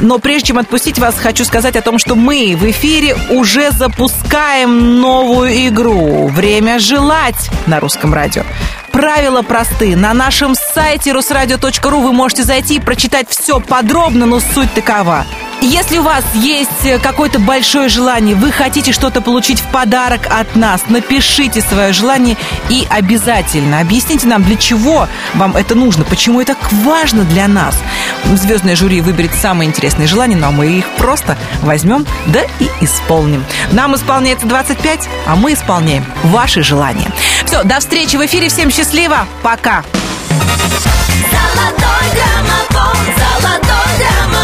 Но 0.00 0.18
прежде 0.18 0.48
чем 0.48 0.58
отпустить 0.58 0.98
вас, 0.98 1.16
хочу 1.18 1.44
сказать 1.44 1.76
о 1.76 1.82
том, 1.82 1.98
что 1.98 2.14
мы 2.14 2.56
в 2.56 2.70
эфире 2.70 3.16
уже 3.30 3.70
запускаем 3.70 5.00
новую 5.00 5.68
игру 5.68 6.28
«Время 6.28 6.78
желать» 6.78 7.50
на 7.66 7.80
русском 7.80 8.14
радио. 8.14 8.44
Правила 8.92 9.42
просты. 9.42 9.96
На 9.96 10.12
нашем 10.14 10.54
сайте 10.54 11.12
русрадио.ру 11.12 12.00
вы 12.00 12.12
можете 12.12 12.44
зайти 12.44 12.76
и 12.76 12.80
прочитать 12.80 13.28
все 13.30 13.58
подробно, 13.58 14.26
но 14.26 14.40
суть 14.40 14.72
такова. 14.74 15.24
Если 15.64 15.98
у 15.98 16.02
вас 16.02 16.24
есть 16.34 17.00
какое-то 17.02 17.38
большое 17.38 17.88
желание, 17.88 18.34
вы 18.34 18.50
хотите 18.50 18.90
что-то 18.90 19.20
получить 19.20 19.60
в 19.60 19.66
подарок 19.68 20.22
от 20.28 20.56
нас, 20.56 20.82
напишите 20.88 21.60
свое 21.60 21.92
желание 21.92 22.36
и 22.68 22.84
обязательно 22.90 23.78
объясните 23.78 24.26
нам, 24.26 24.42
для 24.42 24.56
чего 24.56 25.06
вам 25.34 25.56
это 25.56 25.76
нужно, 25.76 26.02
почему 26.02 26.40
это 26.40 26.56
так 26.56 26.72
важно 26.72 27.22
для 27.22 27.46
нас. 27.46 27.76
Звездное 28.24 28.74
жюри 28.74 29.00
выберет 29.00 29.30
самые 29.40 29.68
интересные 29.68 30.08
желания, 30.08 30.34
но 30.34 30.50
мы 30.50 30.66
их 30.66 30.84
просто 30.98 31.38
возьмем, 31.62 32.06
да 32.26 32.40
и 32.58 32.68
исполним. 32.80 33.44
Нам 33.70 33.94
исполняется 33.94 34.46
25, 34.46 35.08
а 35.26 35.36
мы 35.36 35.52
исполняем 35.52 36.04
ваши 36.24 36.64
желания. 36.64 37.10
Все, 37.46 37.62
до 37.62 37.78
встречи 37.78 38.16
в 38.16 38.26
эфире, 38.26 38.48
всем 38.48 38.68
счастливо, 38.70 39.28
пока! 39.42 39.84
Золотой 41.30 42.08
граммофон, 42.14 42.96
золотой 43.16 43.96
граммофон 43.98 44.41